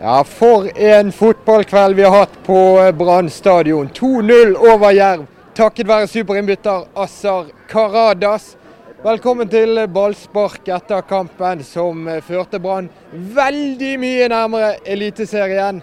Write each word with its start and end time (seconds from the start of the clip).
Ja, 0.00 0.24
for 0.24 0.78
en 0.78 1.12
fotballkveld 1.12 1.96
vi 1.96 2.02
har 2.02 2.10
hatt 2.10 2.38
på 2.46 2.92
Brann 2.98 3.30
stadion. 3.30 3.88
2-0 3.88 4.56
over 4.56 4.90
Jerv, 4.90 5.26
takket 5.54 5.86
være 5.86 6.08
superinnbytter 6.10 6.88
Assar 6.98 7.46
Karadas. 7.70 8.56
Velkommen 9.04 9.46
til 9.48 9.78
ballspark 9.94 10.66
etter 10.66 11.04
kampen 11.06 11.62
som 11.62 12.08
førte 12.26 12.58
Brann 12.58 12.88
veldig 13.12 13.92
mye 14.02 14.26
nærmere 14.34 14.72
Eliteserien. 14.82 15.78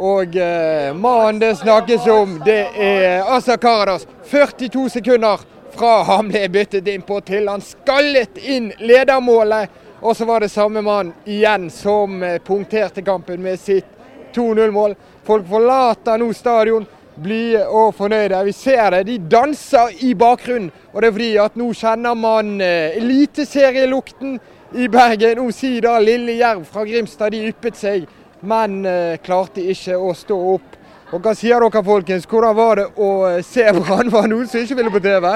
Og 0.00 0.40
eh, 0.40 0.96
mannen 0.96 1.42
det 1.42 1.58
snakkes 1.60 2.08
om, 2.08 2.38
det 2.46 2.62
er 2.80 3.28
Assar 3.28 3.60
Karadas. 3.60 4.08
42 4.32 4.88
sekunder 4.96 5.44
fra 5.76 5.98
han 6.08 6.32
ble 6.32 6.46
byttet 6.48 6.88
inn 6.88 7.04
på 7.04 7.20
til 7.28 7.52
han 7.52 7.60
skallet 7.60 8.40
inn 8.40 8.72
ledermålet. 8.80 9.68
Og 10.00 10.16
så 10.16 10.24
var 10.24 10.40
det 10.40 10.48
samme 10.48 10.80
mann 10.82 11.12
igjen 11.28 11.68
som 11.70 12.22
eh, 12.22 12.38
punkterte 12.40 13.02
kampen 13.02 13.42
med 13.42 13.60
sitt 13.60 13.86
2-0-mål. 14.34 14.94
Folk 15.26 15.44
forlater 15.48 16.18
nå 16.18 16.30
stadion 16.32 16.86
blide 17.20 17.66
og 17.68 17.94
fornøyde. 17.98 18.38
Vi 18.48 18.54
ser 18.56 18.94
det, 18.94 19.02
de 19.10 19.18
danser 19.30 19.92
i 20.06 20.14
bakgrunnen. 20.14 20.70
Og 20.92 21.02
det 21.02 21.08
er 21.08 21.16
fordi 21.16 21.30
at 21.42 21.58
nå 21.60 21.68
kjenner 21.76 22.16
man 22.16 22.56
eh, 22.64 22.96
eliteserielukten 23.00 24.38
i 24.80 24.88
Bergen. 24.88 25.42
Omsider 25.44 26.00
lille 26.00 26.38
Jerv 26.40 26.64
fra 26.64 26.84
Grimstad, 26.88 27.34
de 27.34 27.50
yppet 27.50 27.76
seg, 27.76 28.06
men 28.40 28.80
eh, 28.88 29.18
klarte 29.24 29.64
ikke 29.72 29.98
å 30.00 30.14
stå 30.16 30.38
opp. 30.54 30.78
Og 31.10 31.20
Hva 31.20 31.34
sier 31.34 31.60
dere, 31.60 31.82
folkens? 31.84 32.28
Hvordan 32.30 32.56
var 32.56 32.78
det 32.78 32.86
å 32.96 33.10
se 33.44 33.66
Brann? 33.74 34.12
Var 34.14 34.30
noen 34.30 34.48
som 34.48 34.62
ikke 34.62 34.78
ville 34.78 34.94
på 34.94 35.02
TV? 35.04 35.26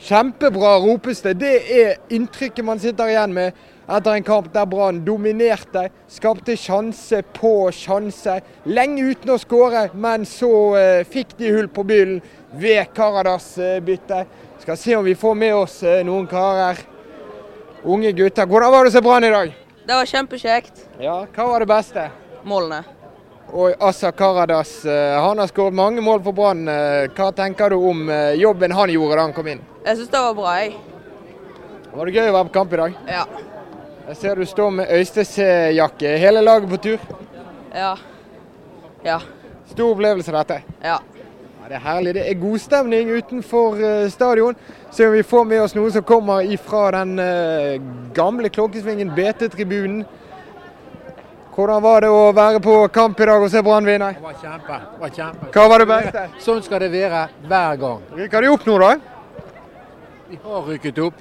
Kjempebra, 0.00 0.76
ropes 0.80 1.20
det. 1.26 1.34
Det 1.42 1.56
er 1.82 1.98
inntrykket 2.14 2.64
man 2.64 2.80
sitter 2.80 3.10
igjen 3.10 3.34
med 3.36 3.66
etter 3.96 4.14
en 4.16 4.22
kamp 4.26 4.52
der 4.54 4.66
Brann 4.70 5.00
dominerte, 5.04 5.88
skapte 6.08 6.54
sjanse 6.56 7.22
på 7.36 7.70
sjanse. 7.74 8.36
Lenge 8.70 9.02
uten 9.10 9.32
å 9.34 9.38
skåre, 9.42 9.88
men 9.94 10.26
så 10.28 10.50
eh, 10.78 11.00
fikk 11.08 11.34
de 11.40 11.50
hull 11.56 11.68
på 11.72 11.84
byllen 11.88 12.20
ved 12.60 12.92
Karadas-byttet. 12.96 14.20
Eh, 14.26 14.46
Skal 14.60 14.76
se 14.76 14.92
om 14.96 15.04
vi 15.06 15.14
får 15.16 15.34
med 15.40 15.54
oss 15.56 15.78
eh, 15.82 16.02
noen 16.04 16.26
karer. 16.28 16.78
Unge 17.84 18.12
gutter. 18.12 18.46
Hvordan 18.46 18.72
var 18.74 18.84
det 18.84 18.92
å 18.92 18.94
se 18.98 19.00
Brann 19.04 19.24
i 19.24 19.30
dag? 19.32 19.52
Det 19.86 19.96
var 19.96 20.06
kjempekjekt. 20.06 20.82
Ja, 21.00 21.22
Hva 21.34 21.46
var 21.48 21.64
det 21.64 21.70
beste? 21.70 22.08
Målene. 22.44 22.82
Og 23.50 23.72
Assa 23.82 24.12
Karadas 24.14 24.84
eh, 24.86 25.16
han 25.18 25.40
har 25.42 25.48
skåret 25.50 25.74
mange 25.74 26.04
mål 26.04 26.20
for 26.22 26.36
Brann. 26.36 26.66
Eh, 26.70 27.08
Hva 27.16 27.32
tenker 27.34 27.72
du 27.74 27.80
om 27.90 28.04
eh, 28.12 28.36
jobben 28.38 28.76
han 28.76 28.92
gjorde 28.92 29.16
da 29.18 29.24
han 29.26 29.34
kom 29.34 29.48
inn? 29.50 29.64
Jeg 29.82 29.96
syns 29.98 30.12
det 30.12 30.20
var 30.28 30.36
bra, 30.38 30.52
jeg. 30.60 30.76
Var 31.90 32.06
det 32.06 32.14
gøy 32.14 32.28
å 32.30 32.34
være 32.36 32.46
på 32.52 32.54
kamp 32.54 32.76
i 32.76 32.78
dag? 32.84 32.98
Ja. 33.10 33.24
Jeg 34.10 34.16
ser 34.16 34.34
du 34.34 34.42
står 34.46 34.70
med 34.74 34.88
Øystese-jakke. 34.90 36.16
Hele 36.18 36.40
laget 36.42 36.68
på 36.68 36.76
tur? 36.82 37.02
Ja. 37.74 37.92
Ja. 39.04 39.18
Stor 39.70 39.92
opplevelse 39.92 40.32
dette. 40.34 40.56
Ja. 40.82 40.96
Ja, 41.60 41.68
det 41.68 41.76
er 41.76 41.84
herlig. 41.84 42.14
Det 42.16 42.24
er 42.30 42.40
god 42.40 42.58
stemning 42.58 43.12
utenfor 43.14 43.78
eh, 43.78 44.08
stadion. 44.10 44.56
Se 44.90 45.06
om 45.06 45.14
vi 45.14 45.22
får 45.22 45.44
med 45.46 45.62
oss 45.62 45.76
noen 45.78 45.94
som 45.94 46.02
kommer 46.02 46.42
ifra 46.42 46.88
den 46.96 47.22
eh, 47.22 47.78
gamle 48.14 48.50
Klokkesvingen 48.50 49.14
BT-tribunen. 49.14 50.02
Hvordan 51.54 51.82
var 51.86 52.02
det 52.02 52.10
å 52.10 52.32
være 52.34 52.58
på 52.66 52.76
kamp 52.90 53.22
i 53.22 53.30
dag 53.30 53.46
og 53.46 53.54
se 53.54 53.62
Brann 53.62 53.86
vinne? 53.86 54.10
Det 54.18 54.26
var 54.26 54.42
kjempe. 54.42 54.80
Det 54.90 55.04
var 55.04 55.14
kjempe. 55.20 55.54
Hva 55.54 55.68
var 55.70 55.84
det 55.84 55.90
beste? 55.94 56.26
Sånn 56.42 56.66
skal 56.66 56.82
det 56.82 56.90
være 56.98 57.28
hver 57.46 57.80
gang. 57.86 58.02
Rykker 58.18 58.42
de 58.42 58.54
opp 58.58 58.66
nå, 58.66 58.82
da? 58.82 59.19
Vi 60.30 60.38
har 60.42 60.62
rykket 60.62 60.98
opp. 60.98 61.14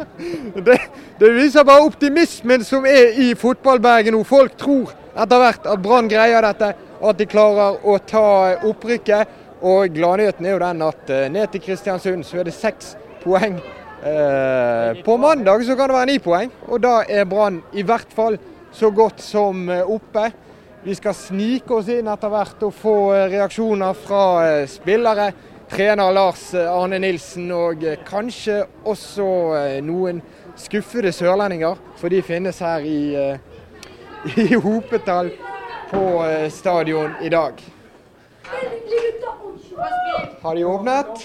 Det, 0.66 0.74
det 1.18 1.28
viser 1.32 1.64
bare 1.64 1.84
optimismen 1.86 2.60
som 2.64 2.84
er 2.84 3.14
i 3.16 3.30
fotball-Bergen 3.38 4.12
nå. 4.12 4.20
Folk 4.28 4.58
tror 4.60 4.90
etter 5.14 5.40
hvert 5.40 5.68
at 5.70 5.80
Brann 5.80 6.10
greier 6.12 6.44
dette, 6.44 6.68
at 6.76 7.16
de 7.16 7.26
klarer 7.30 7.78
å 7.88 7.94
ta 8.04 8.24
opprykket. 8.68 9.38
Og 9.64 9.94
gladnyheten 9.96 10.44
er 10.44 10.54
jo 10.54 10.60
den 10.60 10.84
at 10.84 11.12
eh, 11.12 11.30
ned 11.32 11.48
til 11.54 11.64
Kristiansund 11.64 12.26
så 12.28 12.42
er 12.42 12.50
det 12.50 12.56
seks 12.56 12.94
poeng. 13.22 13.56
Eh, 14.04 15.00
på 15.08 15.16
mandag 15.20 15.64
så 15.64 15.76
kan 15.78 15.88
det 15.88 15.96
være 15.96 16.10
ni 16.12 16.20
poeng, 16.20 16.52
og 16.68 16.84
da 16.84 16.98
er 17.08 17.28
Brann 17.28 17.62
i 17.72 17.84
hvert 17.84 18.12
fall 18.16 18.36
så 18.76 18.92
godt 18.92 19.24
som 19.24 19.68
eh, 19.72 19.84
oppe. 19.84 20.26
Vi 20.84 20.96
skal 20.96 21.16
snike 21.16 21.80
oss 21.80 21.88
inn 21.92 22.12
etter 22.12 22.32
hvert 22.32 22.68
og 22.68 22.76
få 22.76 22.98
reaksjoner 23.32 23.96
fra 24.04 24.24
spillere, 24.68 25.32
trener 25.70 26.12
Lars 26.12 26.54
eh, 26.54 26.72
Arne 26.72 26.98
Nilsen 26.98 27.50
og 27.54 27.84
eh, 27.84 27.98
kanskje 28.06 28.64
også 28.84 29.26
eh, 29.58 29.76
noen 29.84 30.20
skuffede 30.58 31.12
sørlendinger, 31.14 31.78
for 31.96 32.12
de 32.12 32.22
finnes 32.22 32.58
her 32.60 32.84
i, 32.84 33.00
i 34.44 34.54
hopetall 34.60 35.30
på 35.90 36.02
stadion 36.52 37.14
i 37.24 37.30
dag. 37.32 37.62
Har 40.42 40.54
de 40.54 40.64
åpnet? 40.64 41.24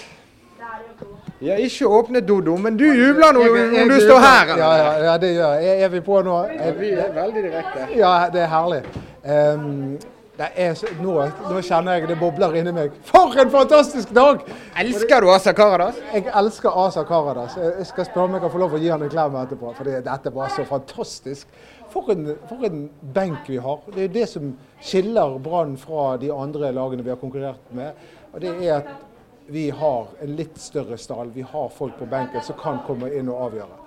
De 1.38 1.50
har 1.50 1.60
ikke 1.60 1.86
åpnet, 1.86 2.24
Dodo, 2.24 2.56
men 2.56 2.78
du 2.80 2.86
jubler 2.86 3.34
nå 3.36 3.44
når 3.44 3.90
du 3.92 3.96
står 4.00 4.22
her. 4.24 4.52
Ja, 4.56 4.70
ja, 4.80 4.92
ja, 5.04 5.16
det 5.20 5.34
gjør 5.34 5.58
jeg. 5.60 5.82
Er- 5.84 5.92
vi 5.92 6.00
på 6.00 6.22
nå? 6.24 6.36
Vi 6.78 6.90
er 6.96 7.12
veldig 7.12 7.42
direkte. 7.44 7.88
Ja, 7.98 8.14
det 8.32 8.46
er 8.46 8.48
herlig. 8.54 8.80
Ehm, 9.26 9.98
er 10.44 10.76
nå, 11.00 11.14
nå 11.48 11.60
kjenner 11.64 11.96
jeg 11.96 12.10
det 12.10 12.18
bobler 12.20 12.58
inni 12.60 12.72
meg. 12.76 12.96
For 13.08 13.32
en 13.40 13.50
fantastisk 13.52 14.12
dag! 14.16 14.42
Elsker 14.78 15.24
du 15.24 15.30
Asa 15.32 15.54
Karadas? 15.56 15.96
Jeg 16.12 16.26
elsker 16.40 16.76
Asa 16.84 17.04
Karadas. 17.08 17.56
Jeg 17.56 17.72
jeg 17.78 17.86
skal 17.86 18.08
spørre 18.10 18.28
om 18.28 18.36
jeg 18.36 18.44
kan 18.44 18.52
få 18.52 18.60
lov 18.60 18.76
å 18.76 18.82
gi 18.82 18.92
han 18.92 19.06
en 19.06 19.12
klem 19.12 19.38
etterpå. 19.40 19.72
For 19.78 19.96
dette 20.08 20.34
var 20.34 20.52
så 20.52 20.66
fantastisk. 20.68 21.48
For 21.92 22.12
en, 22.12 22.34
for 22.50 22.68
en 22.68 22.84
benk 23.16 23.48
vi 23.48 23.56
har. 23.62 23.80
Det 23.94 24.04
er 24.04 24.12
det 24.12 24.28
som 24.28 24.52
skiller 24.84 25.38
Brann 25.40 25.76
fra 25.80 26.16
de 26.20 26.32
andre 26.34 26.72
lagene 26.76 27.06
vi 27.06 27.14
har 27.14 27.20
konkurrert 27.20 27.72
med. 27.76 27.96
Og 28.34 28.42
det 28.44 28.52
er 28.58 28.76
at 28.82 28.94
vi 29.48 29.70
har 29.70 30.08
en 30.20 30.36
litt 30.36 30.58
større 30.60 30.98
stall. 30.98 31.30
Vi 31.32 31.46
har 31.46 31.68
folk 31.72 31.96
på 31.98 32.08
benken 32.10 32.44
som 32.44 32.58
kan 32.60 32.82
komme 32.86 33.12
inn 33.14 33.30
og 33.32 33.48
avgjøre. 33.48 33.85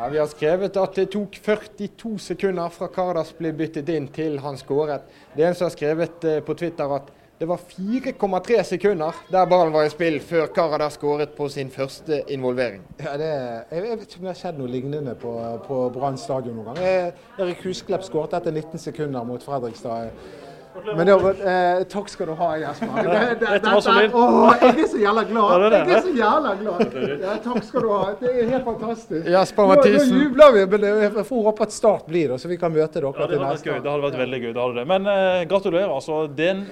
Ja, 0.00 0.08
Vi 0.08 0.18
har 0.18 0.26
skrevet 0.26 0.76
at 0.80 0.94
det 0.96 1.10
tok 1.12 1.34
42 1.44 2.14
sekunder 2.24 2.70
fra 2.72 2.86
Karadas 2.88 3.34
ble 3.36 3.50
byttet 3.52 3.90
inn 3.92 4.06
til 4.08 4.38
han 4.40 4.56
skåret. 4.56 5.02
Det 5.34 5.44
er 5.44 5.50
en 5.50 5.58
som 5.58 5.66
har 5.66 5.74
skrevet 5.74 6.24
eh, 6.24 6.38
på 6.40 6.54
Twitter 6.56 6.94
at 6.96 7.10
det 7.36 7.48
var 7.50 7.60
4,3 7.60 8.62
sekunder 8.64 9.18
der 9.28 9.50
ballen 9.50 9.74
var 9.76 9.84
i 9.84 9.92
spill 9.92 10.16
før 10.24 10.48
Karadas 10.56 10.96
skåret 10.96 11.36
på 11.36 11.50
sin 11.52 11.68
første 11.74 12.22
involvering. 12.32 12.80
Ja, 12.96 13.18
det, 13.20 13.28
jeg, 13.74 13.82
vet 13.82 14.06
ikke 14.06 14.22
om 14.22 14.24
det 14.24 14.32
har 14.32 14.40
skjedd 14.40 14.62
noe 14.62 14.72
lignende 14.72 15.14
på, 15.20 15.34
på 15.68 15.82
Brann 15.92 16.16
stadion 16.16 16.56
noen 16.56 16.80
gang. 16.80 17.12
Erik 17.36 17.60
Husklepp 17.68 18.08
skåret 18.08 18.40
etter 18.40 18.56
19 18.56 18.80
sekunder 18.80 19.28
mot 19.28 19.44
Fredrikstad. 19.44 20.14
Men 20.96 21.06
det 21.06 21.14
eh, 21.14 21.80
takk 21.90 22.08
skal 22.12 22.30
du 22.30 22.34
ha, 22.38 22.50
Jesper. 22.60 22.90
Det, 23.00 23.10
det, 23.10 23.22
det, 23.40 23.48
det, 23.58 23.70
det, 23.86 24.04
å, 24.14 24.22
jeg 24.60 24.84
er 24.84 24.86
så 24.92 25.00
jævla 25.02 25.24
glad. 25.26 25.64
Jeg 25.74 25.96
er 25.96 26.04
så 26.04 26.12
jævla 26.14 26.52
glad. 26.60 26.94
Ja, 27.24 27.34
takk 27.42 27.64
skal 27.66 27.84
du 27.86 27.90
ha. 27.90 28.02
Det 28.20 28.30
er 28.30 28.52
helt 28.52 28.68
fantastisk. 28.68 29.26
Jesper 29.34 29.70
Mathisen. 29.72 30.14
nå 30.14 30.22
jubler 30.28 30.54
vi, 30.54 30.64
men 30.76 30.86
jeg 30.88 31.26
får 31.26 31.42
håpe 31.48 31.66
at 31.66 31.74
Start 31.74 32.06
blir 32.10 32.32
det, 32.34 32.38
så 32.42 32.50
vi 32.50 32.58
kan 32.60 32.72
møte 32.74 33.00
dere 33.00 33.10
Ja, 33.10 33.26
det 33.26 33.36
til 33.36 33.44
neste 33.46 33.70
gøy. 33.70 33.80
Det 33.80 33.90
hadde 33.92 34.06
vært 34.06 34.18
veldig 34.22 34.40
gøy. 34.44 34.50
det 34.52 34.62
hadde 34.64 34.78
det. 34.80 34.86
Men 34.94 35.10
eh, 35.10 35.42
gratulerer. 35.50 35.92
altså. 35.96 36.22
Den 36.38 36.64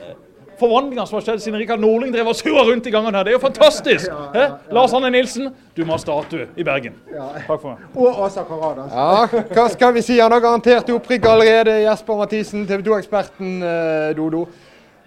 forvandlinga 0.61 1.07
som 1.09 1.19
har 1.19 1.27
skjedd 1.27 1.43
siden 1.45 1.59
Rikard 1.61 1.83
Norling 1.83 2.13
drev 2.15 2.31
og 2.33 2.37
surra 2.39 2.65
rundt 2.69 2.87
i 2.87 2.93
gangen 2.95 3.15
her, 3.15 3.27
det 3.27 3.35
er 3.35 3.39
jo 3.39 3.43
fantastisk! 3.43 4.13
Hæ? 4.35 4.47
Lars 4.75 4.95
Anne 4.97 5.11
Nilsen, 5.15 5.51
du 5.77 5.85
må 5.85 5.97
ha 5.97 6.01
statue 6.03 6.49
i 6.57 6.67
Bergen. 6.67 6.97
Takk 7.11 7.61
for 7.61 7.75
meg. 7.75 7.85
Og 7.97 8.23
Asa 8.27 8.47
Karadas. 8.49 8.95
Ja, 8.95 9.45
hva 9.55 9.69
skal 9.73 9.95
vi 9.97 10.05
si? 10.07 10.19
Han 10.23 10.35
har 10.35 10.45
garantert 10.45 10.91
opprykk 10.95 11.29
allerede, 11.31 11.81
Jesper 11.85 12.19
Mathisen, 12.23 12.67
TV 12.69 12.83
2-eksperten 12.87 13.61
eh, 13.63 14.17
Dodo. 14.19 14.47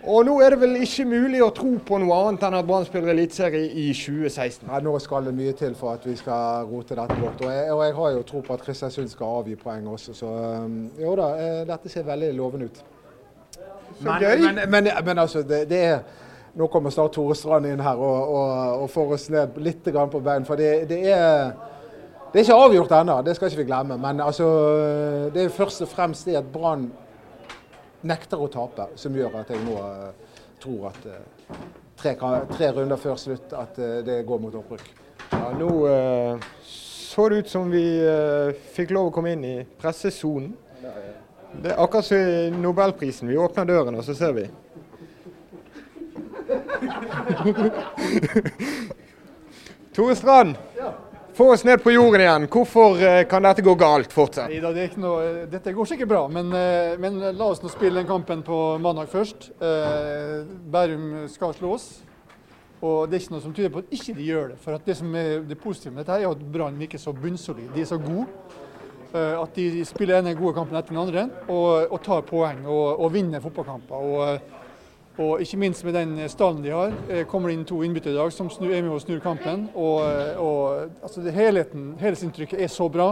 Og 0.01 0.23
nå 0.25 0.40
er 0.41 0.56
det 0.56 0.61
vel 0.63 0.79
ikke 0.81 1.03
mulig 1.06 1.44
å 1.45 1.51
tro 1.53 1.75
på 1.85 1.97
noe 2.01 2.16
annet 2.17 2.47
enn 2.47 2.56
at 2.57 2.66
Brann 2.66 2.88
spiller 2.88 3.13
eliteserie 3.13 3.67
i 3.69 3.91
2016. 3.94 4.66
Ja, 4.66 4.79
nå 4.81 4.95
skal 5.03 5.28
det 5.29 5.35
mye 5.38 5.53
til 5.57 5.75
for 5.78 5.94
at 5.94 6.07
vi 6.07 6.16
skal 6.17 6.66
rote 6.69 6.97
dette 6.97 7.17
bort. 7.19 7.44
Og 7.45 7.51
jeg, 7.53 7.67
og 7.75 7.84
jeg 7.85 7.94
har 8.00 8.16
jo 8.16 8.23
tro 8.31 8.41
på 8.47 8.56
at 8.57 8.66
Kristiansund 8.66 9.11
skal 9.13 9.41
avgi 9.44 9.59
poeng 9.61 9.85
også, 9.94 10.16
så 10.17 10.31
um, 10.66 10.79
jo 10.97 11.13
da, 11.19 11.29
eh, 11.38 11.61
dette 11.69 11.94
ser 11.94 12.07
veldig 12.09 12.31
lovende 12.40 12.72
ut. 12.72 12.81
Men, 14.01 14.22
gøy. 14.22 14.46
men, 14.46 14.61
men, 14.70 14.90
men 15.05 15.23
altså, 15.23 15.43
det, 15.46 15.66
det 15.70 15.85
er 15.85 16.02
Nå 16.52 16.67
kommer 16.67 16.91
snart 16.91 17.14
Tore 17.16 17.35
Strand 17.40 17.64
inn 17.70 17.79
her 17.79 17.96
og, 17.96 18.31
og, 18.35 18.81
og 18.84 18.90
får 18.91 19.14
oss 19.16 19.29
ned 19.31 19.53
litt 19.64 19.85
grann 19.87 20.09
på 20.11 20.20
bein. 20.20 20.43
For 20.43 20.59
det, 20.59 20.90
det 20.90 20.97
er 21.08 21.53
det 22.31 22.40
er 22.40 22.46
ikke 22.46 22.64
avgjort 22.64 22.93
ennå, 22.96 23.16
det 23.28 23.34
skal 23.35 23.49
ikke 23.49 23.59
vi 23.59 23.67
glemme. 23.67 23.97
Men 23.99 24.22
altså, 24.23 24.46
det 25.34 25.43
er 25.43 25.49
først 25.52 25.81
og 25.84 25.90
fremst 25.91 26.28
det 26.28 26.37
at 26.40 26.47
Brann 26.47 26.85
nekter 28.08 28.40
å 28.40 28.47
tape, 28.52 28.87
som 28.96 29.16
gjør 29.16 29.35
at 29.41 29.52
jeg 29.52 29.59
nå 29.66 29.75
eh, 29.84 30.37
tror 30.61 30.87
at 30.93 31.09
eh, 31.11 31.58
tre, 31.99 32.14
tre 32.53 32.70
runder 32.78 33.02
før 33.02 33.20
slutt 33.20 33.52
at 33.58 33.79
eh, 33.84 33.97
det 34.08 34.22
går 34.28 34.40
mot 34.46 34.55
opprykk. 34.61 34.87
Ja, 35.34 35.52
nå 35.59 35.72
så 36.64 37.28
det 37.28 37.41
ut 37.43 37.52
som 37.52 37.67
vi 37.72 37.84
fikk 38.72 38.93
lov 38.96 39.09
å 39.09 39.14
komme 39.16 39.34
inn 39.35 39.43
i 39.43 39.55
pressesonen. 39.79 40.53
Det 41.61 41.71
er 41.71 41.83
akkurat 41.83 42.05
som 42.05 42.61
Nobelprisen. 42.61 43.29
Vi 43.29 43.37
åpner 43.37 43.65
døren, 43.65 43.95
og 43.95 44.03
så 44.07 44.13
ser 44.15 44.33
vi. 44.37 44.45
Tore 49.95 50.15
Strand, 50.15 50.55
Få 51.33 51.53
oss 51.53 51.63
ned 51.63 51.83
på 51.83 51.91
jorden 51.91 52.21
igjen. 52.21 52.45
Hvorfor 52.51 52.99
eh, 52.99 53.23
kan 53.29 53.43
dette 53.45 53.63
gå 53.63 53.71
galt 53.79 54.11
fortsatt? 54.11 54.51
Nei, 54.51 54.59
det 54.59 54.83
er 54.83 54.95
noe, 54.99 55.45
dette 55.49 55.71
går 55.73 55.87
sikkert 55.87 56.09
bra, 56.11 56.25
men, 56.27 56.51
eh, 56.53 56.97
men 56.99 57.21
la 57.23 57.47
oss 57.47 57.61
nå 57.63 57.71
spille 57.71 58.01
den 58.01 58.09
kampen 58.09 58.43
på 58.43 58.57
mandag 58.83 59.07
først. 59.09 59.47
Eh, 59.63 60.41
Bærum 60.73 61.29
skal 61.31 61.55
slås. 61.55 61.85
Og 62.81 63.07
det 63.07 63.15
er 63.15 63.23
ikke 63.23 63.35
noe 63.35 63.45
som 63.45 63.53
tyder 63.55 63.71
på 63.71 63.83
at 63.83 63.95
ikke 63.95 64.15
de 64.17 64.27
gjør 64.27 64.51
det. 64.51 64.59
For 64.59 64.83
det 64.85 64.97
som 64.97 65.15
er 65.15 65.45
det 65.47 65.59
positive 65.61 65.93
med 65.93 66.03
dette, 66.03 66.19
er 66.19 66.33
at 66.33 66.43
Brann 66.53 66.79
virker 66.81 66.99
så 66.99 67.13
bunnsolid. 67.13 67.69
De 67.75 67.83
er 67.83 67.89
så 67.89 67.99
gode. 68.01 68.27
Eh, 69.13 69.41
At 69.41 69.55
de 69.55 69.85
spiller 69.85 70.22
denne 70.22 70.35
gode 70.40 70.53
kampen 70.58 70.78
etter 70.78 70.93
den 70.96 71.02
andre 71.03 71.28
og, 71.47 71.91
og 71.91 72.02
tar 72.03 72.22
poeng 72.28 72.66
og, 72.66 72.99
og 73.02 73.13
vinner 73.13 73.40
fotballkamper. 73.43 73.96
Og, 73.96 74.40
og 75.22 75.41
ikke 75.43 75.58
minst 75.59 75.84
med 75.85 75.93
den 75.93 76.13
stallen 76.31 76.63
de 76.63 76.72
har. 76.72 76.93
eh, 77.09 77.25
Kommer 77.28 77.49
det 77.52 77.58
inn 77.59 77.66
to 77.67 77.81
innbyttere 77.84 78.13
i 78.13 78.17
dag 78.22 78.31
som 78.34 78.49
snur, 78.49 78.72
er 78.73 78.81
med 78.81 78.91
og 78.96 79.02
snur 79.03 79.19
kampen. 79.23 79.67
Og, 79.75 80.02
altså 81.03 81.22
helheten, 81.31 81.96
helhetsinntrykket 81.99 82.61
er 82.63 82.72
så 82.72 82.87
bra. 82.90 83.09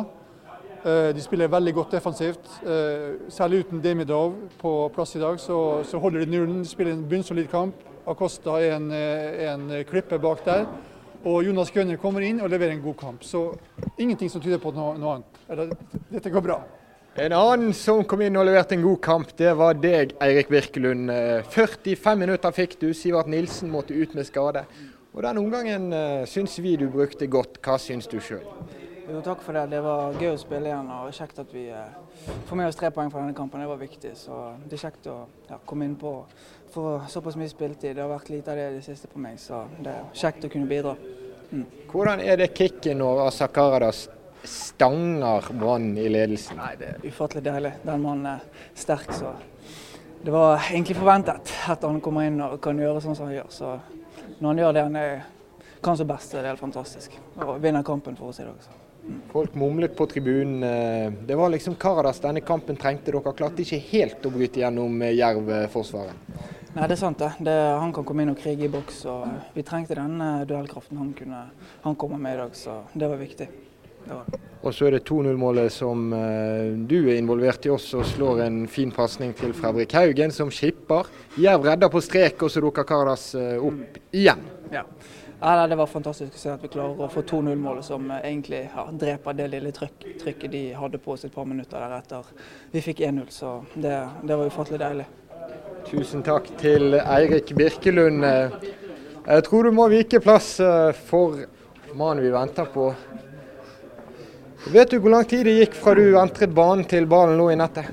Eh, 0.86 1.10
De 1.16 1.22
spiller 1.22 1.52
veldig 1.52 1.74
godt 1.76 1.92
defensivt. 1.98 2.48
Eh, 2.64 3.18
Særlig 3.30 3.66
uten 3.66 3.82
Demidov 3.84 4.34
på 4.62 4.74
plass 4.96 5.16
i 5.16 5.20
dag, 5.20 5.40
så, 5.40 5.84
så 5.84 6.00
holder 6.00 6.24
de 6.26 6.32
nullen. 6.32 6.62
De 6.64 6.70
spiller 6.70 6.94
en 6.96 7.04
bunnsolid 7.10 7.50
kamp. 7.52 7.76
Acosta 8.08 8.56
er 8.64 8.78
en, 8.78 8.88
eh, 8.96 9.52
en 9.54 9.68
klippe 9.86 10.18
bak 10.20 10.46
der. 10.46 10.64
Og 11.28 11.44
Jonas 11.44 11.70
Grønner 11.76 11.98
kommer 12.00 12.24
inn 12.24 12.40
og 12.40 12.48
leverer 12.50 12.72
en 12.72 12.82
god 12.82 12.96
kamp. 12.98 13.24
Så 13.28 13.42
ingenting 14.00 14.32
som 14.32 14.42
tyder 14.42 14.58
på 14.64 14.72
noe, 14.72 14.96
noe 14.98 15.18
annet. 15.18 15.39
Eller, 15.50 15.74
dette 16.10 16.30
går 16.30 16.42
bra. 16.46 16.60
En 17.20 17.34
annen 17.34 17.74
som 17.74 18.04
kom 18.08 18.22
inn 18.22 18.38
og 18.38 18.46
leverte 18.48 18.78
en 18.78 18.86
god 18.86 19.00
kamp, 19.04 19.32
det 19.38 19.52
var 19.58 19.80
deg, 19.82 20.14
Eirik 20.24 20.52
Birkelund. 20.52 21.10
Eh, 21.12 21.42
45 21.52 22.22
minutter 22.22 22.54
fikk 22.56 22.78
du. 22.80 22.92
Sivert 22.94 23.28
Nilsen 23.28 23.72
måtte 23.74 23.98
ut 23.98 24.14
med 24.16 24.28
skade. 24.30 24.64
Og 25.10 25.24
Den 25.26 25.40
omgangen 25.42 25.90
uh, 25.90 26.28
syns 26.30 26.60
vi 26.62 26.76
du 26.78 26.86
brukte 26.94 27.28
godt. 27.28 27.58
Hva 27.66 27.80
syns 27.82 28.08
du 28.08 28.20
sjøl? 28.22 28.46
Jo, 29.10 29.24
takk 29.26 29.42
for 29.42 29.58
det. 29.58 29.66
Det 29.72 29.82
var 29.82 30.14
gøy 30.22 30.36
å 30.36 30.38
spille 30.38 30.70
igjen 30.70 30.92
og 30.94 31.10
kjekt 31.18 31.42
at 31.42 31.50
vi 31.52 31.66
eh, 31.74 31.96
får 32.46 32.60
med 32.60 32.70
oss 32.70 32.78
tre 32.78 32.92
poeng 32.94 33.10
fra 33.10 33.24
denne 33.24 33.34
kampen. 33.34 33.64
Det 33.66 33.72
var 33.72 33.82
viktig. 33.82 34.12
Så 34.16 34.38
det 34.70 34.78
er 34.78 34.84
kjekt 34.84 35.10
å 35.10 35.18
ja, 35.50 35.58
komme 35.66 35.90
inn 35.90 35.98
på 35.98 36.14
få 36.70 37.02
såpass 37.10 37.40
mye 37.42 37.50
spilletid. 37.50 37.96
Det 37.98 38.06
har 38.06 38.12
vært 38.12 38.30
lite 38.30 38.54
av 38.54 38.62
det 38.62 38.68
i 38.70 38.78
det 38.78 38.86
siste 38.86 39.10
på 39.10 39.22
meg, 39.22 39.42
så 39.42 39.64
det 39.82 39.96
er 39.96 40.08
kjekt 40.14 40.46
å 40.46 40.52
kunne 40.54 40.70
bidra. 40.70 40.94
Hvordan 41.90 42.22
er 42.22 42.38
det 42.38 42.52
kicket 42.54 42.94
når 42.98 43.24
Asa 43.26 43.48
Karadas 43.50 44.06
stanger 44.44 45.48
Brann 45.60 45.98
i 45.98 46.08
ledelsen? 46.10 46.58
Nei, 46.58 46.76
det 46.80 46.90
er 46.94 47.08
ufattelig 47.08 47.44
deilig. 47.46 47.74
Den 47.86 48.02
mannen 48.04 48.26
er 48.38 48.68
sterk, 48.78 49.12
så 49.16 49.34
det 50.24 50.32
var 50.36 50.60
egentlig 50.72 50.98
forventet 51.00 51.54
at 51.72 51.84
han 51.88 52.02
kommer 52.04 52.28
inn 52.28 52.42
og 52.44 52.58
kan 52.64 52.80
gjøre 52.80 53.02
sånn 53.04 53.16
som 53.16 53.30
han 53.30 53.38
gjør. 53.38 53.50
Så 53.56 53.74
når 54.40 54.48
han 54.50 54.62
gjør 54.64 54.76
det 54.76 54.84
han 54.88 55.00
er, 55.00 55.26
kan 55.84 55.96
som 55.98 56.08
best, 56.10 56.32
så 56.32 56.40
er 56.40 56.44
det 56.44 56.54
helt 56.54 56.64
fantastisk. 56.64 57.16
Og 57.40 57.58
vinner 57.64 57.84
kampen 57.88 58.18
for 58.20 58.34
oss 58.34 58.42
i 58.44 58.48
dag. 58.48 58.58
Så. 58.64 58.76
Folk 59.32 59.56
mumlet 59.56 59.96
på 59.96 60.06
tribunen. 60.12 60.64
eh, 60.64 61.12
Det 61.26 61.36
var 61.38 61.50
liksom 61.50 61.76
Karadas 61.76 62.20
denne 62.20 62.42
kampen 62.42 62.76
trengte. 62.78 63.12
Dere 63.12 63.34
klarte 63.34 63.64
ikke 63.64 63.80
helt 63.92 64.26
å 64.26 64.32
bryte 64.34 64.60
gjennom 64.60 65.02
eh, 65.02 65.16
Jerv-forsvaret. 65.16 66.14
Nei, 66.76 66.86
det 66.86 66.94
er 66.94 67.00
sant 67.00 67.18
det. 67.18 67.32
det. 67.40 67.56
Han 67.80 67.94
kan 67.94 68.04
komme 68.06 68.22
inn 68.22 68.30
og 68.30 68.38
krige 68.38 68.68
i 68.68 68.70
boks. 68.70 69.06
og 69.10 69.26
Vi 69.56 69.64
trengte 69.64 69.96
den 69.96 70.20
eh, 70.22 70.44
duellkraften 70.46 71.00
han, 71.00 71.14
kunne, 71.18 71.46
han 71.82 71.96
kommer 71.96 72.18
med 72.22 72.36
i 72.36 72.42
dag, 72.44 72.56
så 72.56 72.82
det 72.94 73.10
var 73.10 73.18
viktig. 73.18 73.48
Og 74.62 74.74
så 74.76 74.90
er 74.90 74.98
det 74.98 75.06
2-0-målet 75.08 75.72
som 75.72 76.12
eh, 76.14 76.74
du 76.88 76.98
er 77.08 77.16
involvert 77.16 77.64
i 77.66 77.72
også, 77.72 78.02
og 78.02 78.10
slår 78.10 78.42
en 78.44 78.58
fin 78.68 78.92
pasning 78.92 79.32
til 79.38 79.54
Fredrik 79.56 79.94
Haugen, 79.96 80.34
som 80.36 80.52
skipper. 80.52 81.08
Jerv 81.40 81.64
redder 81.64 81.92
på 81.92 82.02
strek, 82.04 82.44
og 82.44 82.52
så 82.52 82.64
dukker 82.64 82.88
Karadas 82.88 83.30
eh, 83.40 83.56
opp 83.56 84.00
igjen. 84.12 84.44
Ja. 84.74 84.84
Ja, 85.40 85.68
det 85.72 85.78
var 85.80 85.88
fantastisk 85.88 86.36
å 86.36 86.40
se 86.42 86.50
at 86.52 86.64
vi 86.66 86.68
klarer 86.74 87.00
å 87.00 87.08
få 87.08 87.24
2-0-målet 87.24 87.88
som 87.88 88.10
eh, 88.12 88.26
egentlig 88.28 88.66
ja, 88.66 88.84
dreper 88.92 89.38
det 89.38 89.48
lille 89.54 89.72
trykk, 89.76 90.10
trykket 90.26 90.52
de 90.52 90.64
hadde 90.76 91.00
på 91.00 91.16
oss 91.16 91.24
et 91.24 91.36
par 91.36 91.48
minutter 91.48 91.80
deretter. 91.80 92.28
Vi 92.74 92.84
fikk 92.84 93.00
1-0, 93.08 93.30
så 93.32 93.54
det, 93.80 93.96
det 94.28 94.40
var 94.42 94.52
ufattelig 94.52 94.82
deilig. 94.84 95.08
Tusen 95.88 96.26
takk 96.28 96.52
til 96.60 97.00
Eirik 97.00 97.56
Birkelund. 97.56 98.28
Jeg 98.28 99.48
tror 99.48 99.70
du 99.70 99.72
må 99.74 99.88
vike 99.90 100.20
plass 100.22 100.58
for 101.08 101.40
mannen 101.96 102.26
vi 102.26 102.36
venter 102.36 102.68
på. 102.74 102.92
Vet 104.68 104.92
du 104.92 105.00
hvor 105.00 105.14
lang 105.14 105.26
tid 105.30 105.46
det 105.48 105.56
gikk 105.62 105.76
fra 105.80 105.96
du 105.96 106.18
entret 106.20 106.52
banen 106.52 106.84
til 106.90 107.08
ballen 107.08 107.40
lå 107.40 107.48
i 107.54 107.58
nettet? 107.60 107.88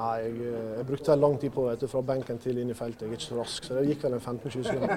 Nei, 0.00 0.16
jeg, 0.22 0.34
eh, 0.48 0.68
jeg 0.78 0.84
brukte 0.88 1.16
lang 1.18 1.34
tid 1.40 1.52
på 1.52 1.64
det, 1.68 1.88
fra 1.90 2.02
benken 2.04 2.38
til 2.40 2.60
inn 2.60 2.70
i 2.72 2.76
feltet. 2.76 3.02
Jeg 3.04 3.10
er 3.10 3.16
ikke 3.18 3.26
så 3.26 3.38
rask, 3.40 3.64
så 3.66 3.76
det 3.76 3.86
gikk 3.88 4.04
vel 4.06 4.14
en 4.16 4.22
15-20 4.22 4.68
sekunder. 4.68 4.94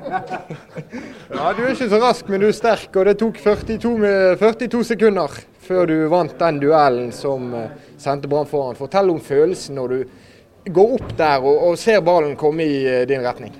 Ja, 1.34 1.50
Du 1.56 1.64
er 1.64 1.74
ikke 1.74 1.90
så 1.92 2.00
rask, 2.04 2.30
men 2.30 2.44
du 2.44 2.48
er 2.48 2.56
sterk, 2.56 2.92
og 2.96 3.08
det 3.10 3.18
tok 3.20 3.40
42, 3.42 4.14
42 4.40 4.84
sekunder 4.94 5.40
før 5.64 5.90
du 5.90 5.96
vant 6.12 6.36
den 6.40 6.60
duellen 6.62 7.12
som 7.16 7.52
eh, 7.58 7.74
sendte 8.00 8.32
Brann 8.32 8.48
foran. 8.48 8.80
Fortell 8.80 9.12
om 9.12 9.20
følelsen 9.24 9.80
når 9.80 9.96
du 9.96 10.72
går 10.72 10.98
opp 11.00 11.16
der 11.20 11.44
og, 11.44 11.56
og 11.68 11.80
ser 11.80 12.04
ballen 12.06 12.38
komme 12.40 12.68
i 12.68 12.84
eh, 12.88 13.06
din 13.10 13.24
retning. 13.26 13.56